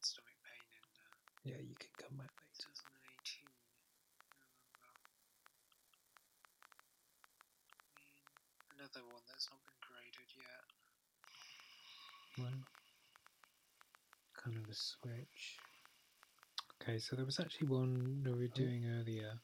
stomach 0.00 0.38
pain 0.46 0.66
in 0.70 0.86
uh, 1.02 1.10
Yeah, 1.42 1.60
you 1.66 1.74
can 1.74 1.90
come 1.98 2.16
back 2.22 2.30
later. 2.30 2.70
2018. 2.70 3.50
I 3.50 4.46
remember. 4.54 4.90
another 8.78 9.02
one 9.10 9.22
that's 9.26 9.50
not 9.50 9.58
been 9.66 9.82
graded 9.82 10.30
yet. 10.38 10.66
Well, 12.38 12.58
kind 14.38 14.56
of 14.56 14.66
a 14.70 14.74
switch. 14.74 15.58
Okay, 16.82 16.98
so 16.98 17.14
there 17.14 17.26
was 17.26 17.38
actually 17.38 17.68
one 17.68 18.22
that 18.22 18.34
we 18.34 18.46
were 18.46 18.54
doing 18.54 18.86
earlier. 18.86 19.38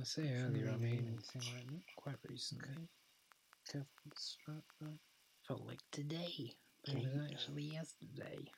I 0.00 0.04
say 0.04 0.22
earlier, 0.34 0.68
I 0.68 0.76
mean 0.76 1.06
anything 1.08 1.42
right 1.54 1.66
now. 1.70 1.80
quite 1.96 2.16
recently. 2.28 2.88
Careful 3.70 3.88
with 4.04 4.14
the 4.14 4.20
strap, 4.20 4.62
though. 4.80 4.98
Felt 5.48 5.66
like 5.66 5.80
today, 5.92 6.56
but 6.84 6.94
it 6.94 7.02
was 7.02 7.30
actually 7.30 7.64
yesterday. 7.64 8.52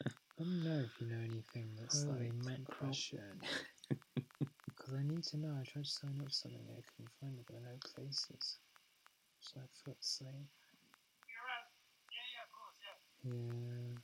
I 0.06 0.10
don't 0.38 0.64
know 0.64 0.80
if 0.84 1.00
you 1.00 1.06
know 1.06 1.22
anything 1.24 1.70
that's 1.78 2.04
Holy 2.04 2.32
like 2.32 2.44
mackerel. 2.44 2.96
Because 4.66 4.94
I 4.98 5.02
need 5.04 5.24
to 5.24 5.36
know. 5.38 5.54
I 5.60 5.64
tried 5.64 5.84
to 5.84 5.90
sign 5.90 6.20
up 6.20 6.28
for 6.28 6.32
something 6.32 6.60
I 6.68 6.82
couldn't 6.82 7.12
find 7.20 7.38
it. 7.38 7.46
There 7.48 7.60
were 7.60 7.66
no 7.66 7.78
places. 7.94 8.58
So 9.40 9.60
I 9.60 9.66
felt 9.84 9.98
the 9.98 10.06
same. 10.06 10.48
Yeah. 13.22 13.94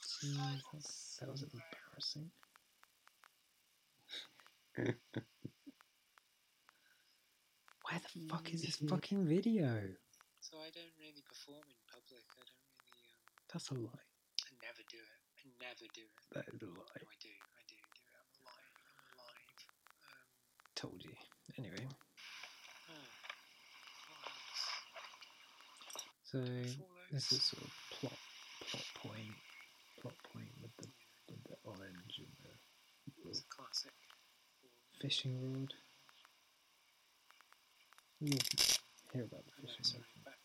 Jeez, 0.00 1.18
that 1.20 1.30
was 1.30 1.42
embarrassing. 1.42 2.30
Where 7.88 8.00
the 8.16 8.24
fuck 8.32 8.48
is 8.54 8.62
this 8.62 8.76
fucking 8.88 9.26
video? 9.28 9.68
So 10.40 10.56
I 10.62 10.70
don't 10.72 10.94
really 10.96 11.20
perform 11.28 11.66
in 11.68 11.76
public. 11.90 12.24
I 12.32 12.40
don't 12.48 12.64
really. 12.64 12.96
Um, 13.12 13.44
That's 13.52 13.68
a 13.70 13.74
lie. 13.76 14.08
I 14.40 14.48
never 14.64 14.80
do 14.88 14.96
it. 14.96 15.20
I 15.36 15.44
never 15.60 15.84
do 15.92 16.00
it. 16.06 16.16
That 16.32 16.48
is 16.48 16.62
a 16.62 16.66
lie. 16.72 16.96
No, 16.96 17.04
I 17.12 17.16
do. 17.20 17.28
I 17.28 17.60
do 17.68 17.76
do 17.76 18.04
it. 18.08 18.16
I'm 18.16 18.30
alive. 18.40 18.72
I'm 18.88 19.04
alive. 19.20 19.52
Um, 20.08 20.24
Told 20.74 21.04
you. 21.04 21.12
Anyway, 21.58 21.84
oh, 21.84 21.92
so 26.30 26.38
this 27.12 27.32
is 27.32 27.42
sort 27.42 27.62
of 27.64 27.70
plot 27.92 28.12
plot 28.68 28.84
point 29.00 29.34
plot 30.00 30.14
point 30.32 30.50
with 30.60 30.74
the 30.78 30.88
with 31.30 31.42
the 31.44 31.56
orange 31.64 32.18
and 32.18 32.28
the 32.44 32.50
It's 33.30 33.40
a 33.40 33.44
classic. 33.48 33.92
fishing 35.00 35.40
rod. 35.40 35.72
You'll 38.20 38.38
hear 39.12 39.24
about 39.24 39.44
the 39.46 39.52
Oh, 39.62 39.66
fishing 39.66 40.00
back. 40.24 40.38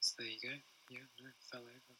So 0.00 0.14
there 0.18 0.28
you 0.28 0.40
go. 0.42 0.54
Yeah, 0.90 1.00
no, 1.20 1.30
fell 1.50 1.62
over. 1.62 1.96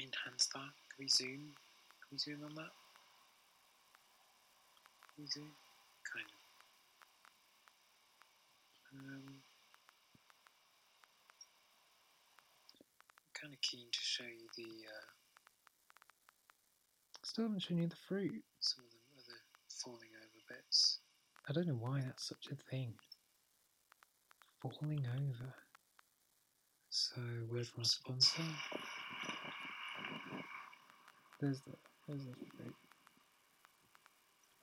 Enhance 0.00 0.48
that? 0.54 0.60
Can 0.90 0.98
we 0.98 1.08
zoom? 1.08 1.54
Can 2.12 2.16
we 2.16 2.18
zoom 2.18 2.44
on 2.44 2.54
that? 2.56 2.72
Can 5.16 5.24
we 5.24 5.26
zoom? 5.26 5.48
Kind 6.12 6.28
of. 6.28 6.36
Um, 8.92 9.24
I'm 13.16 13.32
kind 13.40 13.54
of 13.54 13.60
keen 13.62 13.86
to 13.90 13.98
show 13.98 14.24
you 14.24 14.46
the 14.58 14.84
uh, 14.92 15.08
Still 17.24 17.44
haven't 17.46 17.60
shown 17.62 17.78
you 17.78 17.88
the 17.88 17.96
fruit. 17.96 18.44
some 18.60 18.84
of 18.84 18.90
them 18.90 19.00
are 19.08 19.16
the 19.16 19.32
other 19.32 19.40
falling 19.82 20.12
over 20.20 20.40
bits. 20.50 20.98
I 21.48 21.54
don't 21.54 21.66
know 21.66 21.80
why 21.80 22.02
that's 22.04 22.28
such 22.28 22.48
a 22.52 22.56
thing. 22.70 22.92
Falling 24.60 25.06
over. 25.06 25.54
So 26.90 27.22
word 27.50 27.66
from 27.68 27.80
our 27.80 27.84
sponsor. 27.86 28.42
There's 31.40 31.62
the 31.62 31.72
there's 32.08 32.24
the 32.24 32.34
fruit. 32.56 32.74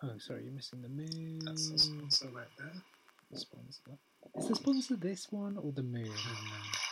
Oh, 0.01 0.17
sorry, 0.17 0.43
you're 0.43 0.53
missing 0.53 0.81
the 0.81 0.89
moon. 0.89 1.39
That's 1.43 1.69
the 1.69 1.79
sponsor 1.79 2.29
right 2.33 2.47
there. 2.57 2.71
The 3.31 3.39
sponsor. 3.39 3.97
Is 4.37 4.47
the 4.47 4.55
sponsor 4.55 4.95
this 4.95 5.31
one 5.31 5.57
or 5.57 5.71
the 5.71 5.83
moon? 5.83 6.11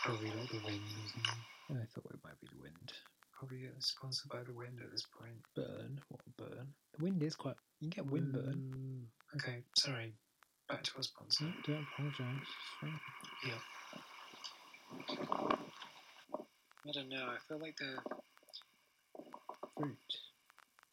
Probably 0.03 0.29
like 0.29 0.49
the 0.49 0.61
wind, 0.65 0.81
isn't 1.05 1.25
it? 1.25 1.81
I 1.81 1.85
thought 1.93 2.11
it 2.13 2.19
might 2.23 2.39
be 2.41 2.47
the 2.53 2.61
wind. 2.61 2.93
Probably 3.37 3.69
sponsored 3.79 4.29
by 4.31 4.43
the 4.43 4.53
wind 4.53 4.79
at 4.83 4.91
this 4.91 5.05
point. 5.19 5.41
Burn. 5.55 6.01
What 6.09 6.21
burn? 6.37 6.73
The 6.97 7.03
wind 7.03 7.23
is 7.23 7.35
quite. 7.35 7.55
You 7.79 7.89
can 7.89 8.03
get 8.03 8.11
wind 8.11 8.33
burn. 8.33 8.73
Mm. 8.75 9.41
Okay, 9.41 9.63
sorry. 9.75 10.13
Back 10.67 10.83
to 10.83 10.91
our 10.97 11.03
sponsor. 11.03 11.45
No, 11.45 11.51
don't 11.65 11.85
apologise. 11.93 12.47
Yeah. 13.45 13.61
I 16.87 16.91
don't 16.93 17.09
know. 17.09 17.25
I 17.27 17.37
feel 17.47 17.59
like 17.59 17.77
the 17.77 17.97
Fruit. 19.77 19.97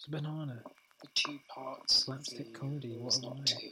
It's 0.05 0.11
banana. 0.11 0.61
the 1.01 1.09
two 1.15 1.39
parts 1.49 2.05
Slapstick 2.05 2.53
comedy, 2.53 2.95
what 2.99 3.17
a 3.17 3.23
not 3.23 3.39
lie. 3.39 3.45
two. 3.47 3.71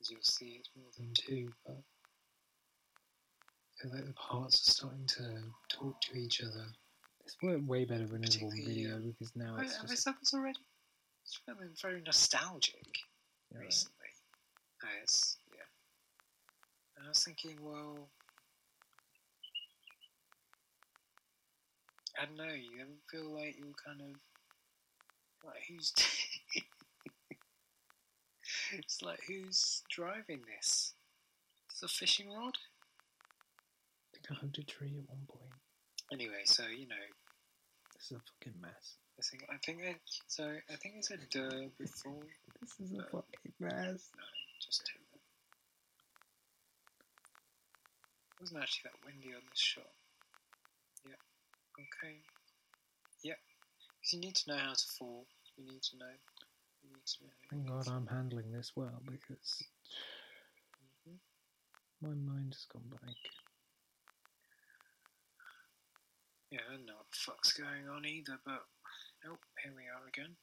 As 0.00 0.10
you'll 0.10 0.20
see, 0.22 0.56
it's 0.58 0.70
more 0.76 0.90
than 0.98 1.12
two. 1.14 1.52
But 1.64 1.76
I 1.76 3.82
feel 3.82 3.92
like 3.94 4.06
the 4.06 4.12
parts 4.14 4.68
are 4.68 4.72
starting 4.72 5.06
to 5.06 5.44
talk 5.68 6.00
to 6.00 6.18
each 6.18 6.40
other. 6.42 6.66
It's 7.24 7.36
worked 7.40 7.62
way 7.68 7.84
better 7.84 8.08
than 8.08 8.24
in 8.24 8.40
one 8.40 8.56
video 8.56 8.98
because 8.98 9.30
now 9.36 9.54
Wait, 9.56 9.66
it's 9.66 9.76
have 9.76 9.88
just. 9.88 10.04
this 10.04 10.34
already? 10.34 10.58
It's 11.24 11.36
feeling 11.46 11.70
very 11.80 12.02
nostalgic 12.04 12.74
Yeah, 13.52 13.58
right. 13.58 13.66
recently. 13.66 13.94
Oh, 14.82 14.88
it's, 15.00 15.36
yeah. 15.52 15.60
And 16.96 17.06
I 17.06 17.10
was 17.10 17.22
thinking, 17.22 17.56
well, 17.62 18.08
I 22.20 22.24
don't 22.26 22.36
know. 22.36 22.52
You 22.52 22.80
ever 22.80 22.90
feel 23.12 23.32
like 23.32 23.54
you're 23.58 23.74
kind 23.86 24.00
of 24.00 24.16
like 25.44 25.62
who's? 25.68 25.92
it's 28.72 29.02
like 29.02 29.20
who's 29.26 29.82
driving 29.90 30.40
this? 30.56 30.94
It's 31.70 31.82
a 31.82 31.88
fishing 31.88 32.28
rod. 32.32 32.56
I 32.56 34.08
think 34.14 34.26
I 34.30 34.34
hugged 34.34 34.58
a 34.58 34.64
tree 34.64 34.96
at 34.98 35.08
one 35.08 35.26
point. 35.28 35.52
Anyway, 36.12 36.42
so 36.44 36.64
you 36.66 36.86
know, 36.88 36.96
This 37.94 38.06
is 38.06 38.12
a 38.12 38.20
fucking 38.20 38.60
mess. 38.60 38.96
I 39.18 39.22
think 39.22 39.44
I 39.50 39.56
think 39.64 39.78
I, 39.84 39.96
so. 40.26 40.44
I 40.44 40.76
think 40.76 40.94
I 40.98 41.00
said 41.00 41.20
duh 41.30 41.68
before. 41.78 42.22
This 42.60 42.78
is 42.80 42.92
a 42.98 43.02
fucking 43.02 43.52
mess. 43.60 44.10
No, 44.16 44.24
just 44.60 44.82
it. 44.82 45.00
It 48.34 48.40
wasn't 48.40 48.62
actually 48.62 48.90
that 48.90 49.04
windy 49.04 49.34
on 49.34 49.42
this 49.50 49.58
shot. 49.60 49.90
Yeah. 51.04 51.18
Okay. 51.74 52.22
You 54.10 54.20
need 54.20 54.36
to 54.36 54.50
know 54.50 54.56
how 54.56 54.72
to 54.72 54.86
fall. 54.98 55.26
You 55.56 55.66
need 55.66 55.82
to 55.82 55.96
know. 55.98 56.06
You 56.82 56.88
need 56.90 57.04
to 57.04 57.24
know. 57.24 57.30
Thank 57.50 57.66
God 57.68 57.88
I'm 57.88 58.06
handling 58.06 58.50
this 58.52 58.72
well 58.74 59.02
because 59.04 59.62
Mhm. 61.06 61.18
my 62.00 62.14
mind 62.14 62.54
has 62.54 62.64
gone 62.66 62.88
blank. 62.88 63.18
Yeah, 66.50 66.64
I 66.66 66.70
don't 66.72 66.86
know 66.86 66.96
what 66.96 67.10
the 67.10 67.16
fuck's 67.18 67.52
going 67.52 67.88
on 67.88 68.06
either, 68.06 68.38
but 68.44 68.66
oh, 69.26 69.38
here 69.62 69.74
we 69.74 69.86
are 69.88 70.06
again. 70.06 70.34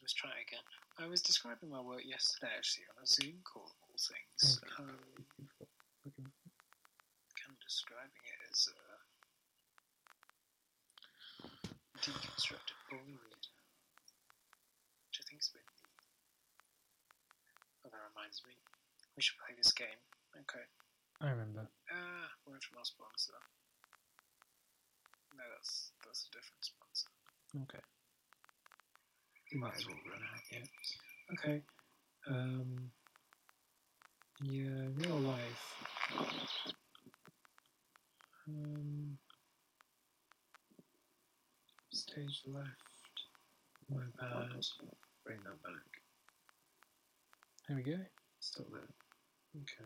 Let's 0.00 0.12
try 0.14 0.30
it 0.38 0.42
again. 0.46 0.64
I 0.98 1.06
was 1.06 1.22
describing 1.22 1.70
my 1.70 1.80
work 1.80 2.04
yesterday 2.04 2.54
actually 2.56 2.86
on 2.96 3.02
a 3.02 3.06
Zoom 3.06 3.42
call 3.42 3.66
of 3.66 3.82
all 3.82 3.96
things. 3.98 4.60
Okay. 4.62 4.74
Um, 4.78 5.26
Fucking- 6.04 6.32
kind 7.34 7.52
of 7.52 7.60
describing 7.60 8.22
it 8.24 8.50
as 8.50 8.68
uh, 8.68 8.89
deconstructed 12.00 12.78
Bollywood, 12.88 13.44
which 15.06 15.18
I 15.20 15.24
think 15.28 15.40
is 15.40 15.50
neat. 15.54 15.68
Oh, 17.84 17.88
that 17.92 18.02
reminds 18.12 18.40
me, 18.48 18.56
we 19.16 19.22
should 19.22 19.36
play 19.44 19.54
this 19.56 19.72
game. 19.72 20.00
Okay. 20.36 20.64
I 21.20 21.30
remember. 21.30 21.68
Ah, 21.92 22.28
word 22.46 22.62
from 22.64 22.78
our 22.78 22.84
sponsor. 22.84 23.36
No, 25.36 25.44
that's 25.56 25.92
that's 26.04 26.24
a 26.24 26.30
different 26.32 26.64
sponsor. 26.64 27.10
Okay. 27.68 27.84
We 29.52 29.60
might 29.60 29.76
as 29.76 29.86
well 29.86 30.00
run 30.08 30.22
out. 30.24 30.44
Yeah. 30.50 30.66
Okay. 31.36 31.62
Um. 32.28 32.90
Yeah, 34.40 34.88
real 34.96 35.20
life. 35.20 35.64
Um. 38.48 39.18
Stage 42.00 42.40
left. 42.46 42.66
My 43.90 44.00
bad. 44.18 44.48
Bring 45.22 45.38
that 45.44 45.62
back. 45.62 45.90
There 47.68 47.76
we 47.76 47.82
go. 47.82 47.98
Still 48.40 48.64
there. 48.72 48.88
Okay. 49.54 49.84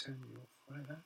Turn 0.00 0.20
you 0.30 0.38
off 0.40 0.52
right 0.70 0.86
there. 0.86 1.04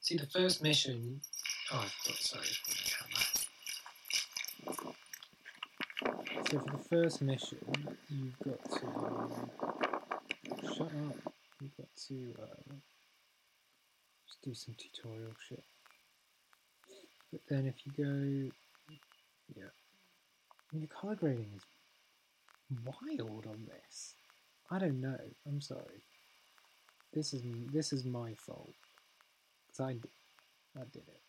See, 0.00 0.16
the 0.16 0.26
first 0.26 0.60
mission. 0.60 1.20
Oh, 1.72 1.78
I 1.78 1.86
forgot. 1.86 2.18
Sorry, 2.18 2.48
camera. 2.90 3.24
So 6.50 6.58
for 6.58 6.70
the 6.76 6.82
first 6.90 7.22
mission, 7.22 7.58
you've 8.10 8.38
got 8.40 8.64
to 8.64 8.80
shut 10.74 10.80
up. 10.80 11.32
You've 11.60 11.76
got 11.76 11.88
to 12.08 12.34
uh, 12.42 12.74
do 14.42 14.54
some 14.54 14.74
tutorial 14.76 15.34
shit. 15.48 15.64
But 17.32 17.40
then 17.48 17.66
if 17.66 17.84
you 17.84 17.92
go, 17.92 18.50
yeah, 19.54 19.70
your 20.72 20.88
color 20.88 21.14
grading 21.14 21.52
is 21.56 21.66
wild 22.84 23.46
on 23.46 23.66
this. 23.66 24.14
I 24.70 24.78
don't 24.78 25.00
know. 25.00 25.18
I'm 25.46 25.60
sorry. 25.60 26.04
This 27.12 27.32
is 27.32 27.42
this 27.72 27.92
is 27.92 28.04
my 28.04 28.34
fault 28.34 28.74
because 29.66 29.80
I 29.80 29.92
did, 29.94 30.10
I 30.76 30.84
did 30.92 31.04
it. 31.08 31.22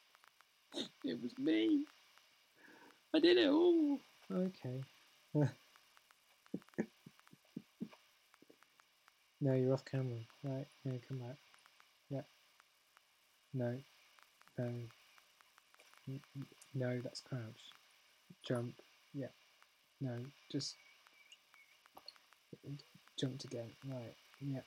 It 1.03 1.21
was 1.21 1.33
me. 1.39 1.85
I 3.15 3.19
did 3.19 3.37
it 3.37 3.49
all. 3.49 3.99
Okay. 4.31 4.83
no, 9.41 9.53
you're 9.53 9.73
off 9.73 9.85
camera. 9.85 10.19
Right. 10.43 10.67
No, 10.85 10.99
come 11.07 11.19
back. 11.19 11.48
No. 13.53 13.77
No. 14.57 14.73
No, 16.73 17.01
that's 17.03 17.21
crouch. 17.21 17.75
Jump. 18.47 18.75
Yeah. 19.13 19.27
No, 20.01 20.25
just 20.51 20.75
jumped 23.19 23.43
again. 23.45 23.71
Right. 23.85 24.15
Yeah. 24.39 24.61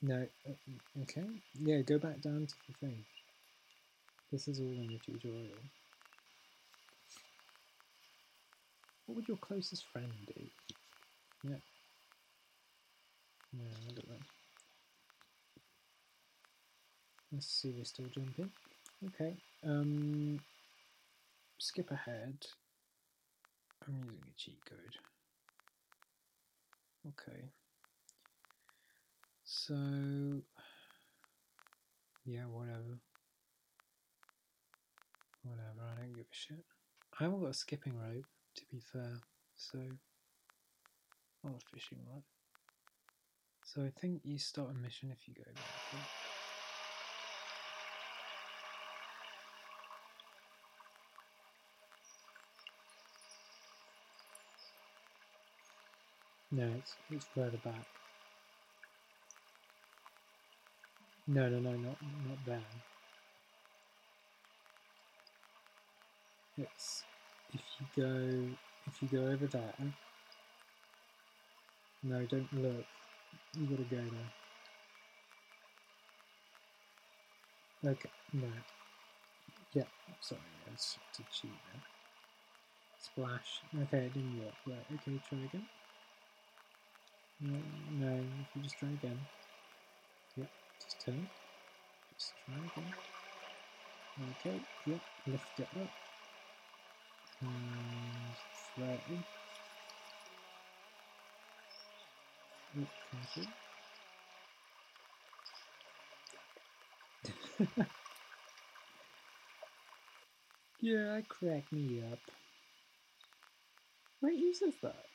No. 0.00 0.26
uh, 0.48 1.02
Okay. 1.02 1.26
Yeah, 1.54 1.82
go 1.82 1.98
back 1.98 2.20
down 2.20 2.46
to 2.46 2.54
the 2.68 2.74
thing. 2.80 3.04
This 4.30 4.48
is 4.48 4.60
all 4.60 4.80
in 4.80 4.92
the 4.92 4.98
tutorial. 4.98 5.62
What 9.06 9.16
would 9.16 9.28
your 9.28 9.36
closest 9.36 9.86
friend 9.92 10.12
do? 10.26 10.44
Yeah. 11.42 11.56
No, 13.52 13.64
I 13.64 13.92
don't 13.94 14.08
know. 14.08 14.41
Let's 17.32 17.48
see, 17.48 17.72
we're 17.74 17.84
still 17.84 18.06
jumping. 18.14 18.50
Okay. 19.06 19.34
Um, 19.64 20.38
skip 21.58 21.90
ahead. 21.90 22.44
I'm 23.86 23.96
using 24.04 24.18
a 24.20 24.36
cheat 24.36 24.58
code. 24.68 24.96
Okay. 27.08 27.40
So, 29.44 29.74
yeah, 32.26 32.44
whatever. 32.50 32.98
Whatever, 35.42 35.90
I 35.90 36.00
don't 36.00 36.14
give 36.14 36.26
a 36.26 36.34
shit. 36.34 36.64
I 37.18 37.24
haven't 37.24 37.40
got 37.40 37.50
a 37.50 37.54
skipping 37.54 37.94
rope, 37.98 38.26
to 38.56 38.62
be 38.70 38.80
fair, 38.92 39.18
so. 39.56 39.78
Not 41.42 41.54
a 41.54 41.74
fishing 41.74 41.98
rod. 42.12 42.22
So 43.64 43.82
I 43.82 43.90
think 44.00 44.20
you 44.22 44.38
start 44.38 44.70
a 44.70 44.74
mission 44.74 45.10
if 45.10 45.26
you 45.26 45.34
go 45.34 45.50
back. 45.54 46.21
No, 56.52 56.68
it's, 56.78 56.94
it's 57.10 57.26
further 57.34 57.56
back. 57.64 57.86
No, 61.26 61.48
no, 61.48 61.58
no, 61.60 61.70
not 61.70 61.96
not 62.28 62.38
there. 62.46 62.60
It's 66.58 67.04
if 67.54 67.62
you 67.80 67.86
go 68.02 68.48
if 68.86 69.02
you 69.02 69.08
go 69.08 69.26
over 69.32 69.46
there. 69.46 69.74
No, 72.02 72.24
don't 72.26 72.52
look. 72.52 72.84
You 73.58 73.66
gotta 73.66 73.84
go 73.84 73.96
there. 77.82 77.92
Okay, 77.92 78.10
no. 78.34 78.48
Yeah, 79.74 79.84
sorry, 80.20 80.40
that's 80.66 80.98
to 81.14 81.22
cheat 81.32 81.50
there. 81.72 81.82
Splash. 83.00 83.62
Okay, 83.82 84.06
it 84.06 84.14
didn't 84.14 84.38
work. 84.38 84.54
Right, 84.66 84.86
okay, 84.94 85.18
try 85.28 85.38
again. 85.38 85.66
No, 87.42 87.62
no, 87.90 88.24
if 88.40 88.46
you 88.54 88.62
just 88.62 88.78
try 88.78 88.90
again. 88.92 89.26
Yep, 90.36 90.50
just 90.80 91.02
turn. 91.06 91.28
Just 92.14 92.34
try 92.46 92.56
again. 92.56 92.94
Okay, 94.30 94.62
yep, 94.86 95.02
lift 95.26 95.60
it 95.60 95.68
up. 95.78 95.90
And 97.42 98.34
throw 98.74 98.88
it 98.94 99.04
in. 99.06 99.24
Yep, 102.74 102.88
through. 103.34 103.48
yeah, 110.80 111.20
crack 111.28 111.64
me 111.72 112.02
up. 112.02 112.20
Wait, 114.22 114.38
who 114.40 114.54
says 114.54 114.76
that? 114.82 115.11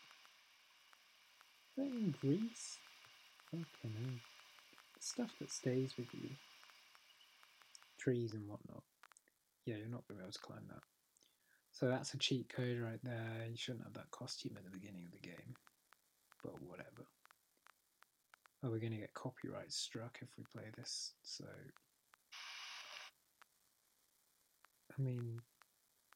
That 1.77 1.85
in 1.85 2.15
Greece? 2.19 2.79
Fucking 3.51 3.67
hell. 3.83 4.19
Stuff 4.99 5.31
that 5.39 5.51
stays 5.51 5.93
with 5.97 6.07
you. 6.13 6.29
Trees 7.99 8.33
and 8.33 8.47
whatnot. 8.47 8.83
Yeah, 9.65 9.75
you're 9.75 9.87
not 9.87 10.07
going 10.07 10.17
to 10.17 10.23
be 10.23 10.23
able 10.23 10.31
to 10.31 10.39
climb 10.39 10.65
that. 10.69 10.83
So 11.71 11.87
that's 11.87 12.13
a 12.15 12.17
cheat 12.17 12.49
code 12.49 12.79
right 12.81 12.99
there. 13.03 13.45
You 13.49 13.57
shouldn't 13.57 13.83
have 13.83 13.93
that 13.93 14.09
costume 14.09 14.57
at 14.57 14.63
the 14.63 14.71
beginning 14.71 15.05
of 15.05 15.11
the 15.11 15.27
game. 15.27 15.55
But 16.43 16.61
whatever. 16.63 17.05
Oh, 18.63 18.71
we're 18.71 18.79
going 18.79 18.93
to 18.93 18.97
get 18.97 19.13
copyright 19.13 19.71
struck 19.71 20.17
if 20.21 20.29
we 20.35 20.43
play 20.51 20.71
this, 20.75 21.13
so. 21.21 21.45
I 24.97 25.01
mean, 25.01 25.39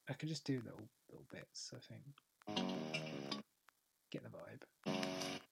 I 0.10 0.14
could 0.14 0.30
just 0.30 0.44
do 0.44 0.60
little 0.66 0.90
little 1.10 1.28
bits, 1.32 1.72
I 1.76 1.80
think. 1.88 3.44
Get 4.12 4.24
the 4.24 4.30
vibe. 4.30 4.91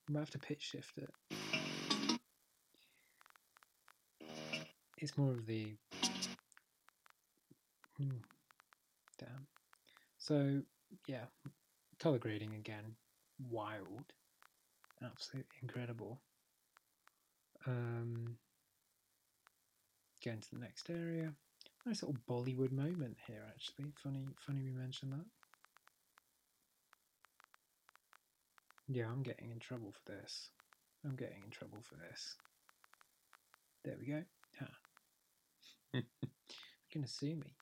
I 0.09 0.11
might 0.11 0.21
have 0.21 0.31
to 0.31 0.39
pitch 0.39 0.63
shift 0.63 0.97
it. 0.97 2.19
It's 4.97 5.17
more 5.17 5.31
of 5.31 5.45
the. 5.45 5.75
Hmm, 7.97 8.17
damn. 9.19 9.47
So, 10.17 10.61
yeah, 11.07 11.25
color 11.99 12.17
grading 12.17 12.55
again, 12.55 12.95
wild, 13.49 14.13
absolutely 15.03 15.57
incredible. 15.61 16.19
Um, 17.67 18.37
going 20.25 20.39
to 20.39 20.51
the 20.51 20.59
next 20.59 20.89
area. 20.89 21.33
Nice 21.85 22.01
little 22.01 22.17
Bollywood 22.27 22.71
moment 22.71 23.17
here, 23.27 23.43
actually. 23.47 23.93
Funny, 24.03 24.25
funny 24.45 24.61
we 24.63 24.71
mentioned 24.71 25.13
that. 25.13 25.25
Yeah, 28.89 29.05
I'm 29.11 29.21
getting 29.23 29.51
in 29.51 29.59
trouble 29.59 29.93
for 29.93 30.13
this. 30.13 30.49
I'm 31.05 31.15
getting 31.15 31.43
in 31.45 31.51
trouble 31.51 31.83
for 31.87 31.95
this. 31.95 32.35
There 33.85 33.95
we 33.99 34.07
go. 34.07 34.23
Ha. 34.59 34.67
You're 35.93 36.03
gonna 36.93 37.07
sue 37.07 37.35
me. 37.35 37.55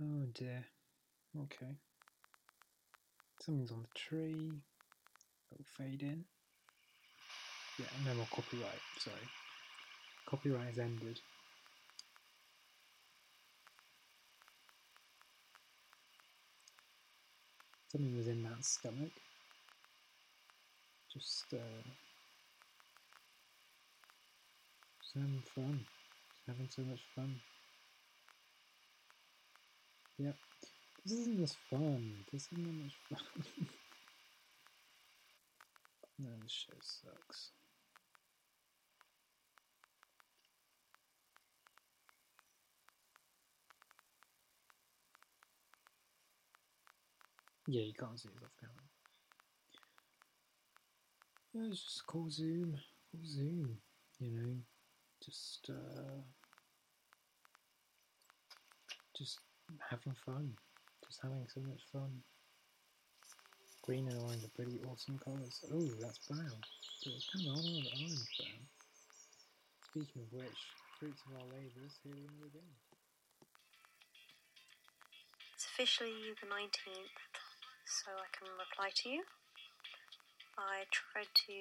Oh 0.00 0.26
dear. 0.34 0.64
Okay. 1.42 1.78
Something's 3.40 3.72
on 3.72 3.82
the 3.82 3.98
tree. 4.00 4.62
Little 5.52 5.66
fade 5.78 6.02
in. 6.02 6.24
Yeah, 7.78 7.86
no 8.02 8.14
more 8.14 8.28
copyright. 8.32 8.82
Sorry. 8.98 9.30
Copyright 10.26 10.68
has 10.68 10.78
ended. 10.78 11.20
Something 17.88 18.16
was 18.16 18.28
in 18.28 18.42
that 18.44 18.64
stomach. 18.64 19.12
Just, 21.14 21.54
uh, 21.54 21.58
just 25.00 25.14
having 25.14 25.42
fun. 25.54 25.86
Just 26.34 26.48
having 26.48 26.68
so 26.68 26.82
much 26.82 27.02
fun. 27.14 27.36
Yep. 30.18 30.34
This 31.04 31.18
isn't 31.18 31.42
as 31.42 31.54
fun. 31.70 32.24
This 32.32 32.48
isn't 32.52 32.64
that 32.64 32.82
much 32.82 32.96
fun. 33.08 33.44
no, 36.18 36.30
this 36.42 36.50
show 36.50 36.74
sucks. 36.80 37.50
Yeah, 47.68 47.82
you 47.82 47.94
can't 47.94 48.18
see 48.18 48.28
it 48.28 48.42
off 48.44 48.50
camera. 48.60 48.93
Yeah, 51.54 51.70
it's 51.70 51.84
just 51.84 52.06
call 52.06 52.28
zoom, 52.28 52.74
cool 53.12 53.20
zoom, 53.24 53.78
you 54.18 54.30
know, 54.32 54.56
just 55.24 55.70
uh, 55.70 56.18
just 59.16 59.38
having 59.88 60.16
fun. 60.26 60.50
Just 61.06 61.22
having 61.22 61.46
so 61.46 61.60
much 61.60 61.78
fun. 61.92 62.10
Green 63.84 64.08
and 64.08 64.18
orange 64.18 64.42
are 64.42 64.50
pretty 64.56 64.80
awesome 64.90 65.16
colours. 65.22 65.62
Oh, 65.72 65.86
that's 66.02 66.18
brown. 66.26 66.58
But 67.04 67.12
it's 67.14 67.30
kind 67.30 67.46
of 67.46 67.54
orange, 67.54 67.86
orange 68.02 68.26
brown. 68.34 68.66
Speaking 69.94 70.22
of 70.26 70.32
which, 70.34 70.58
fruits 70.98 71.22
of 71.30 71.38
our 71.38 71.46
labours, 71.54 71.94
here 72.02 72.18
we 72.18 72.26
are 72.34 72.50
again. 72.50 72.74
It's 75.54 75.66
officially 75.66 76.34
the 76.34 76.50
19th, 76.50 77.14
so 77.86 78.10
I 78.10 78.26
can 78.34 78.50
reply 78.58 78.90
to 79.04 79.08
you. 79.08 79.22
I 80.58 80.86
tried 80.90 81.30
to 81.46 81.56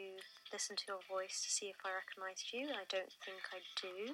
listen 0.51 0.75
to 0.77 0.85
your 0.87 1.03
voice 1.09 1.41
to 1.41 1.49
see 1.49 1.73
if 1.73 1.81
I 1.81 1.97
recognised 1.97 2.53
you, 2.53 2.69
I 2.69 2.85
don't 2.85 3.13
think 3.25 3.41
I 3.49 3.59
do. 3.79 4.13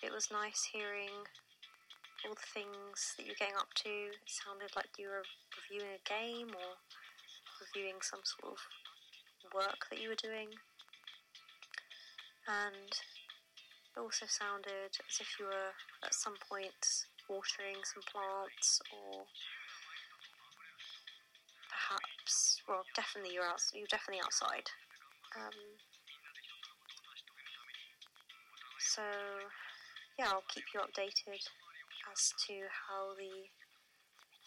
It 0.00 0.12
was 0.12 0.30
nice 0.30 0.70
hearing 0.72 1.12
all 2.24 2.34
the 2.34 2.52
things 2.54 3.14
that 3.16 3.26
you're 3.26 3.38
getting 3.38 3.58
up 3.60 3.70
to. 3.84 3.90
It 3.90 4.30
sounded 4.30 4.72
like 4.74 4.96
you 4.96 5.08
were 5.10 5.26
reviewing 5.58 6.00
a 6.00 6.08
game 6.08 6.50
or 6.54 6.78
reviewing 7.60 8.00
some 8.00 8.22
sort 8.24 8.56
of 8.56 8.60
work 9.52 9.86
that 9.90 10.00
you 10.00 10.08
were 10.08 10.22
doing. 10.22 10.48
And 12.48 12.88
it 12.88 13.98
also 14.00 14.24
sounded 14.26 14.96
as 14.96 15.20
if 15.20 15.36
you 15.38 15.46
were 15.46 15.74
at 16.02 16.14
some 16.14 16.40
point 16.48 17.04
watering 17.28 17.82
some 17.84 18.02
plants 18.08 18.80
or 18.88 19.28
well 22.68 22.84
definitely 22.94 23.32
you're 23.34 23.44
out 23.44 23.60
you're 23.74 23.90
definitely 23.90 24.22
outside. 24.24 24.68
Um, 25.36 25.52
so 28.78 29.02
yeah 30.18 30.26
i'll 30.28 30.44
keep 30.48 30.64
you 30.72 30.80
updated 30.80 31.40
as 32.10 32.32
to 32.46 32.54
how 32.88 33.14
the 33.18 33.48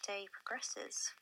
day 0.06 0.26
progresses 0.32 1.12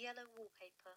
yellow 0.00 0.26
wallpaper. 0.34 0.96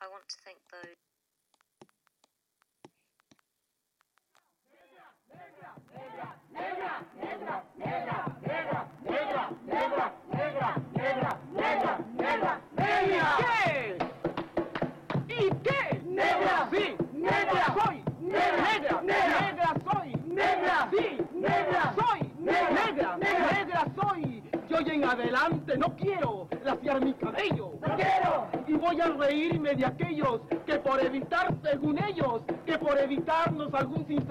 I 0.00 0.08
want 0.08 0.28
to 0.28 0.36
thank 0.44 0.58
those. 0.72 0.97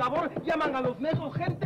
favor, 0.09 0.31
llaman 0.45 0.75
a 0.75 0.81
los 0.81 0.99
mesos, 0.99 1.33
gente. 1.35 1.56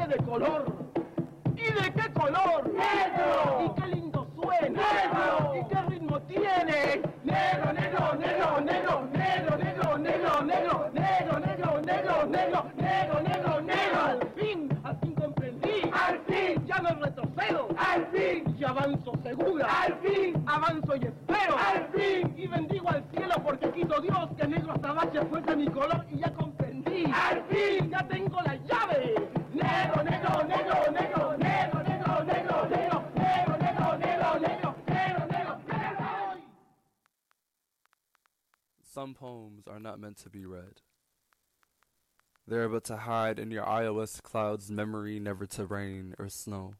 To 42.86 42.98
hide 42.98 43.40
in 43.40 43.52
your 43.52 43.66
iOS 43.66 44.22
cloud's 44.22 44.70
memory, 44.72 45.20
never 45.20 45.46
to 45.46 45.66
rain 45.66 46.14
or 46.20 46.30
snow. 46.30 46.74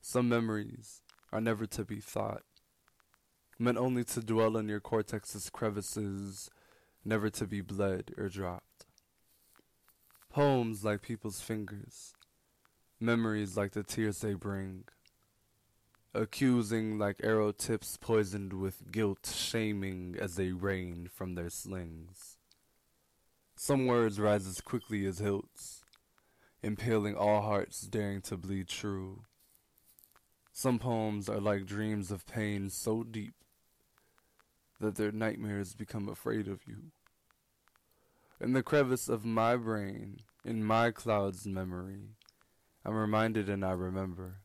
Some 0.00 0.28
memories 0.28 1.02
are 1.32 1.40
never 1.40 1.66
to 1.66 1.84
be 1.84 2.00
thought, 2.00 2.42
meant 3.58 3.78
only 3.78 4.04
to 4.04 4.20
dwell 4.20 4.56
in 4.56 4.68
your 4.68 4.80
cortex's 4.80 5.50
crevices, 5.50 6.50
never 7.04 7.30
to 7.30 7.46
be 7.46 7.60
bled 7.60 8.12
or 8.16 8.28
dropped. 8.28 8.86
Poems 10.30 10.84
like 10.84 11.02
people's 11.02 11.40
fingers, 11.40 12.14
memories 12.98 13.56
like 13.56 13.72
the 13.72 13.82
tears 13.82 14.20
they 14.20 14.34
bring, 14.34 14.84
accusing 16.14 16.98
like 16.98 17.20
arrow 17.22 17.52
tips 17.52 17.96
poisoned 17.96 18.52
with 18.52 18.90
guilt, 18.90 19.30
shaming 19.32 20.16
as 20.18 20.36
they 20.36 20.52
rain 20.52 21.08
from 21.12 21.34
their 21.34 21.50
slings. 21.50 22.29
Some 23.62 23.86
words 23.86 24.18
rise 24.18 24.46
as 24.46 24.62
quickly 24.62 25.04
as 25.04 25.18
hilts, 25.18 25.84
impaling 26.62 27.14
all 27.14 27.42
hearts 27.42 27.82
daring 27.82 28.22
to 28.22 28.38
bleed 28.38 28.68
true. 28.68 29.24
Some 30.50 30.78
poems 30.78 31.28
are 31.28 31.42
like 31.42 31.66
dreams 31.66 32.10
of 32.10 32.24
pain 32.24 32.70
so 32.70 33.02
deep 33.02 33.34
that 34.80 34.94
their 34.94 35.12
nightmares 35.12 35.74
become 35.74 36.08
afraid 36.08 36.48
of 36.48 36.60
you. 36.66 36.84
In 38.40 38.54
the 38.54 38.62
crevice 38.62 39.10
of 39.10 39.26
my 39.26 39.56
brain, 39.56 40.20
in 40.42 40.64
my 40.64 40.90
cloud's 40.90 41.46
memory, 41.46 42.16
I'm 42.82 42.94
reminded 42.94 43.50
and 43.50 43.62
I 43.62 43.72
remember. 43.72 44.38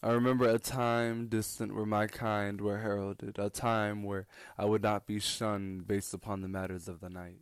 I 0.00 0.12
remember 0.12 0.48
a 0.48 0.60
time 0.60 1.26
distant 1.26 1.74
where 1.74 1.86
my 1.86 2.06
kind 2.06 2.60
were 2.60 2.78
heralded, 2.78 3.36
a 3.40 3.50
time 3.50 4.04
where 4.04 4.28
I 4.56 4.66
would 4.66 4.84
not 4.84 5.08
be 5.08 5.18
shunned 5.18 5.88
based 5.88 6.14
upon 6.14 6.40
the 6.40 6.48
matters 6.48 6.86
of 6.86 7.00
the 7.00 7.10
night. 7.10 7.40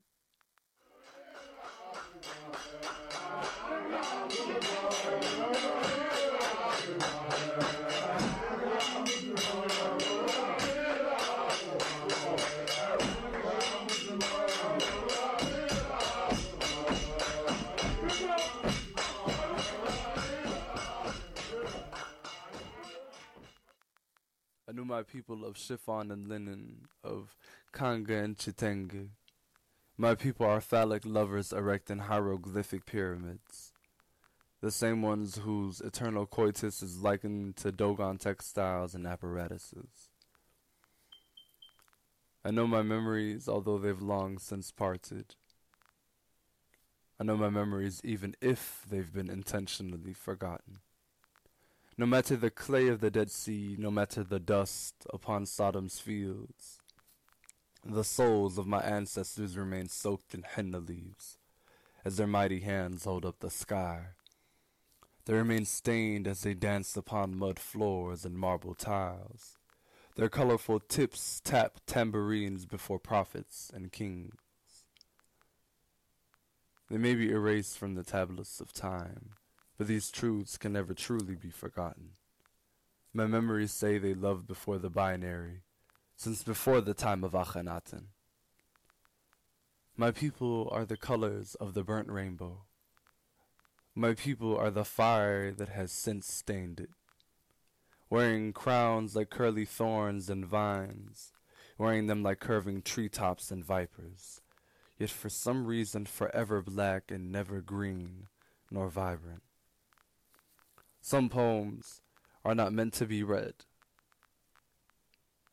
My 24.98 25.04
people 25.04 25.44
of 25.44 25.56
chiffon 25.56 26.10
and 26.10 26.26
linen, 26.26 26.88
of 27.04 27.36
Kanga 27.72 28.16
and 28.16 28.36
Chitenge. 28.36 29.10
My 29.96 30.16
people 30.16 30.44
are 30.44 30.60
phallic 30.60 31.04
lovers 31.06 31.52
erecting 31.52 31.98
hieroglyphic 31.98 32.84
pyramids. 32.84 33.72
The 34.60 34.72
same 34.72 35.00
ones 35.00 35.36
whose 35.36 35.80
eternal 35.80 36.26
coitus 36.26 36.82
is 36.82 36.98
likened 36.98 37.54
to 37.58 37.70
Dogon 37.70 38.18
textiles 38.18 38.92
and 38.92 39.06
apparatuses. 39.06 40.10
I 42.44 42.50
know 42.50 42.66
my 42.66 42.82
memories, 42.82 43.48
although 43.48 43.78
they've 43.78 44.02
long 44.02 44.38
since 44.38 44.72
parted. 44.72 45.36
I 47.20 47.22
know 47.22 47.36
my 47.36 47.50
memories 47.50 48.00
even 48.02 48.34
if 48.40 48.84
they've 48.90 49.12
been 49.12 49.30
intentionally 49.30 50.12
forgotten. 50.12 50.80
No 52.00 52.06
matter 52.06 52.36
the 52.36 52.48
clay 52.48 52.86
of 52.86 53.00
the 53.00 53.10
Dead 53.10 53.28
Sea, 53.28 53.74
no 53.76 53.90
matter 53.90 54.22
the 54.22 54.38
dust 54.38 54.94
upon 55.12 55.46
Sodom's 55.46 55.98
fields, 55.98 56.78
the 57.84 58.04
souls 58.04 58.56
of 58.56 58.68
my 58.68 58.80
ancestors 58.82 59.56
remain 59.56 59.88
soaked 59.88 60.32
in 60.32 60.44
henna 60.44 60.78
leaves 60.78 61.38
as 62.04 62.16
their 62.16 62.28
mighty 62.28 62.60
hands 62.60 63.04
hold 63.04 63.26
up 63.26 63.40
the 63.40 63.50
sky. 63.50 64.10
They 65.24 65.34
remain 65.34 65.64
stained 65.64 66.28
as 66.28 66.42
they 66.42 66.54
dance 66.54 66.96
upon 66.96 67.36
mud 67.36 67.58
floors 67.58 68.24
and 68.24 68.38
marble 68.38 68.74
tiles. 68.74 69.58
Their 70.14 70.28
colorful 70.28 70.78
tips 70.78 71.40
tap 71.42 71.80
tambourines 71.84 72.64
before 72.64 73.00
prophets 73.00 73.72
and 73.74 73.90
kings. 73.90 74.36
They 76.88 76.98
may 76.98 77.16
be 77.16 77.30
erased 77.30 77.76
from 77.76 77.96
the 77.96 78.04
tablets 78.04 78.60
of 78.60 78.72
time, 78.72 79.30
but 79.78 79.86
these 79.86 80.10
truths 80.10 80.58
can 80.58 80.72
never 80.72 80.92
truly 80.92 81.36
be 81.36 81.50
forgotten. 81.50 82.10
My 83.14 83.26
memories 83.26 83.72
say 83.72 83.96
they 83.96 84.12
loved 84.12 84.48
before 84.48 84.78
the 84.78 84.90
binary, 84.90 85.62
since 86.16 86.42
before 86.42 86.80
the 86.80 86.94
time 86.94 87.22
of 87.22 87.32
Akhenaten. 87.32 88.06
My 89.96 90.10
people 90.10 90.68
are 90.72 90.84
the 90.84 90.96
colors 90.96 91.54
of 91.54 91.74
the 91.74 91.84
burnt 91.84 92.08
rainbow. 92.08 92.64
My 93.94 94.14
people 94.14 94.56
are 94.56 94.70
the 94.70 94.84
fire 94.84 95.52
that 95.52 95.68
has 95.70 95.92
since 95.92 96.32
stained 96.32 96.80
it, 96.80 96.90
wearing 98.10 98.52
crowns 98.52 99.14
like 99.14 99.30
curly 99.30 99.64
thorns 99.64 100.28
and 100.28 100.44
vines, 100.44 101.32
wearing 101.78 102.08
them 102.08 102.22
like 102.22 102.40
curving 102.40 102.82
treetops 102.82 103.50
and 103.50 103.64
vipers, 103.64 104.40
yet 104.98 105.10
for 105.10 105.28
some 105.28 105.66
reason 105.66 106.04
forever 106.04 106.62
black 106.62 107.10
and 107.10 107.30
never 107.30 107.60
green 107.60 108.26
nor 108.70 108.88
vibrant. 108.88 109.42
Some 111.08 111.30
poems 111.30 112.02
are 112.44 112.54
not 112.54 112.74
meant 112.74 112.92
to 112.92 113.06
be 113.06 113.22
read. 113.22 113.54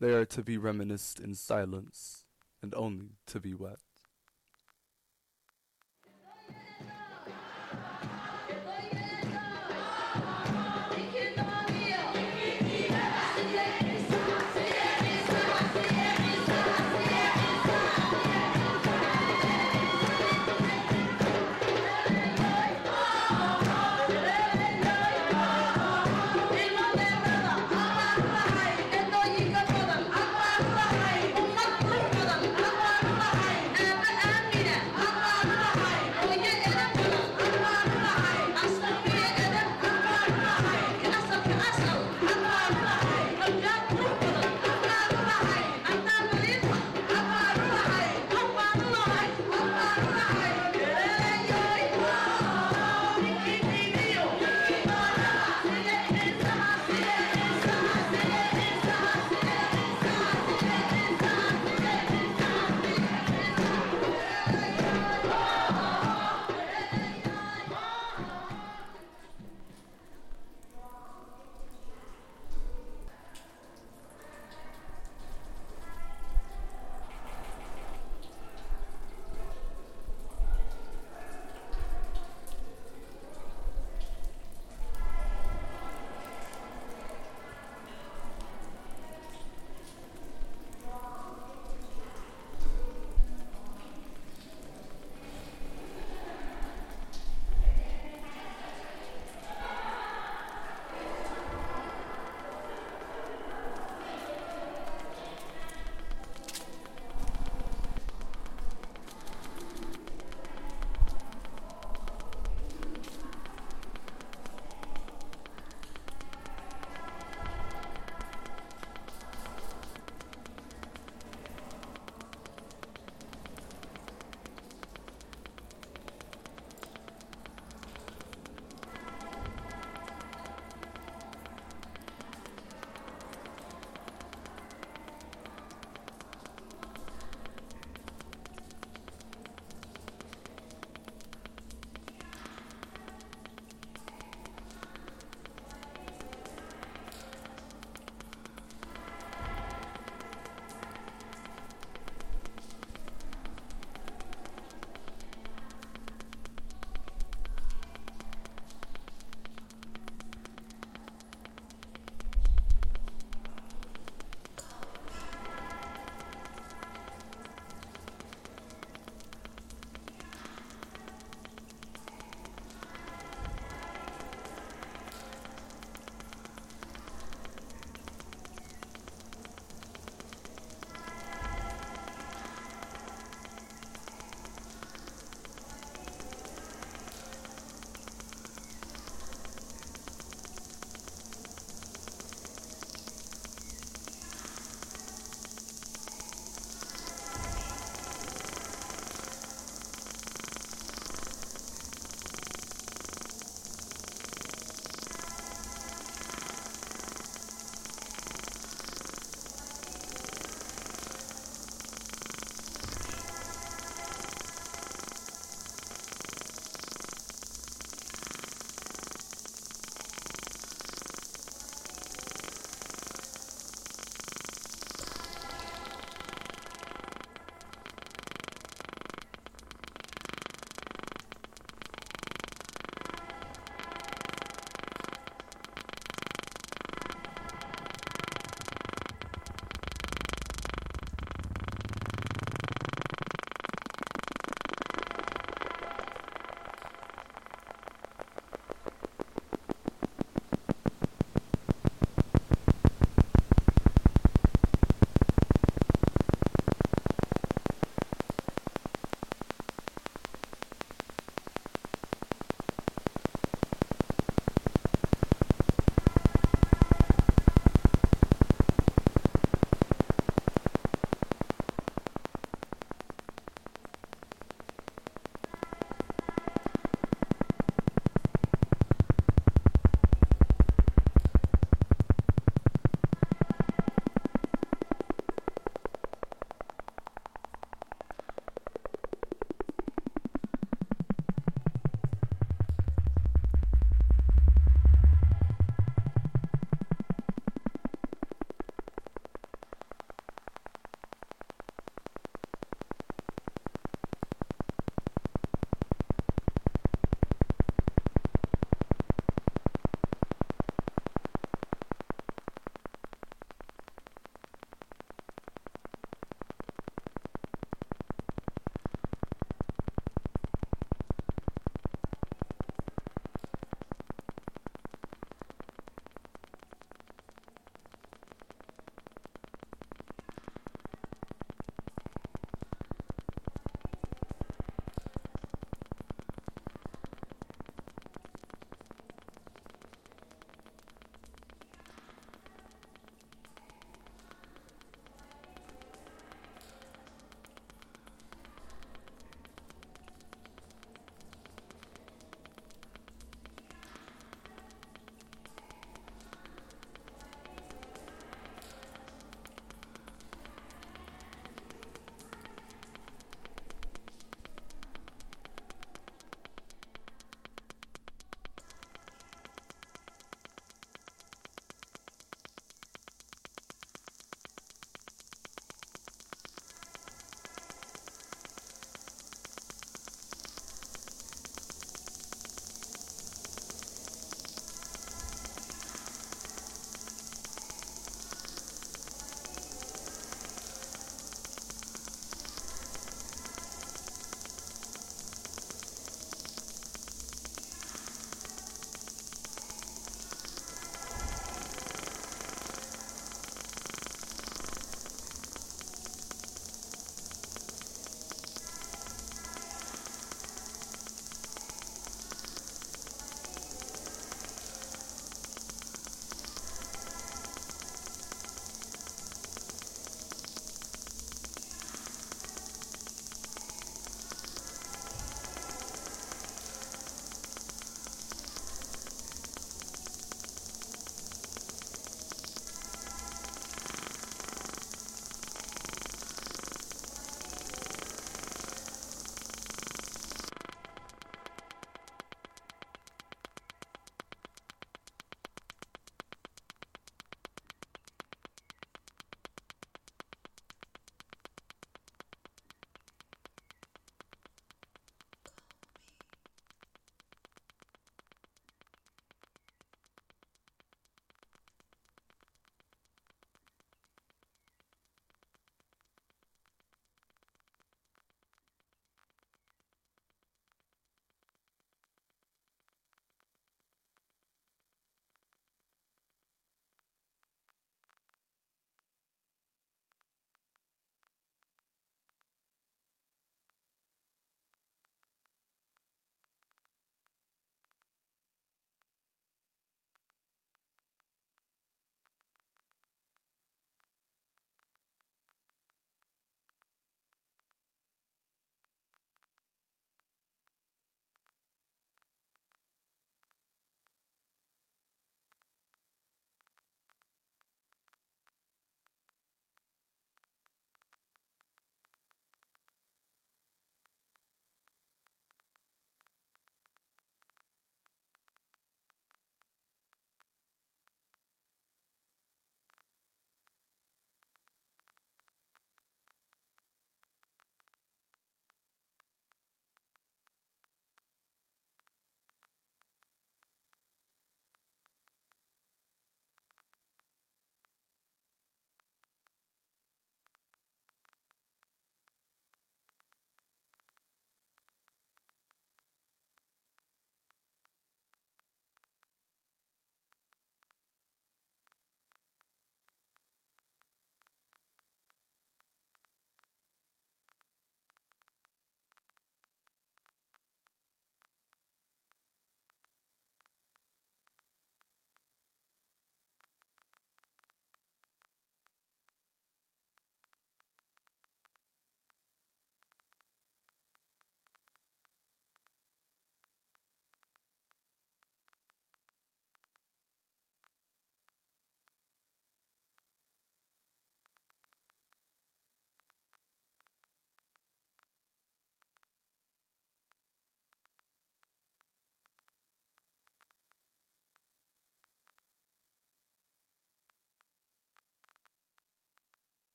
They 0.00 0.12
are 0.12 0.24
to 0.24 0.42
be 0.42 0.58
reminisced 0.58 1.20
in 1.20 1.36
silence 1.36 2.24
and 2.60 2.74
only 2.74 3.10
to 3.28 3.38
be 3.38 3.54
wept. 3.54 3.85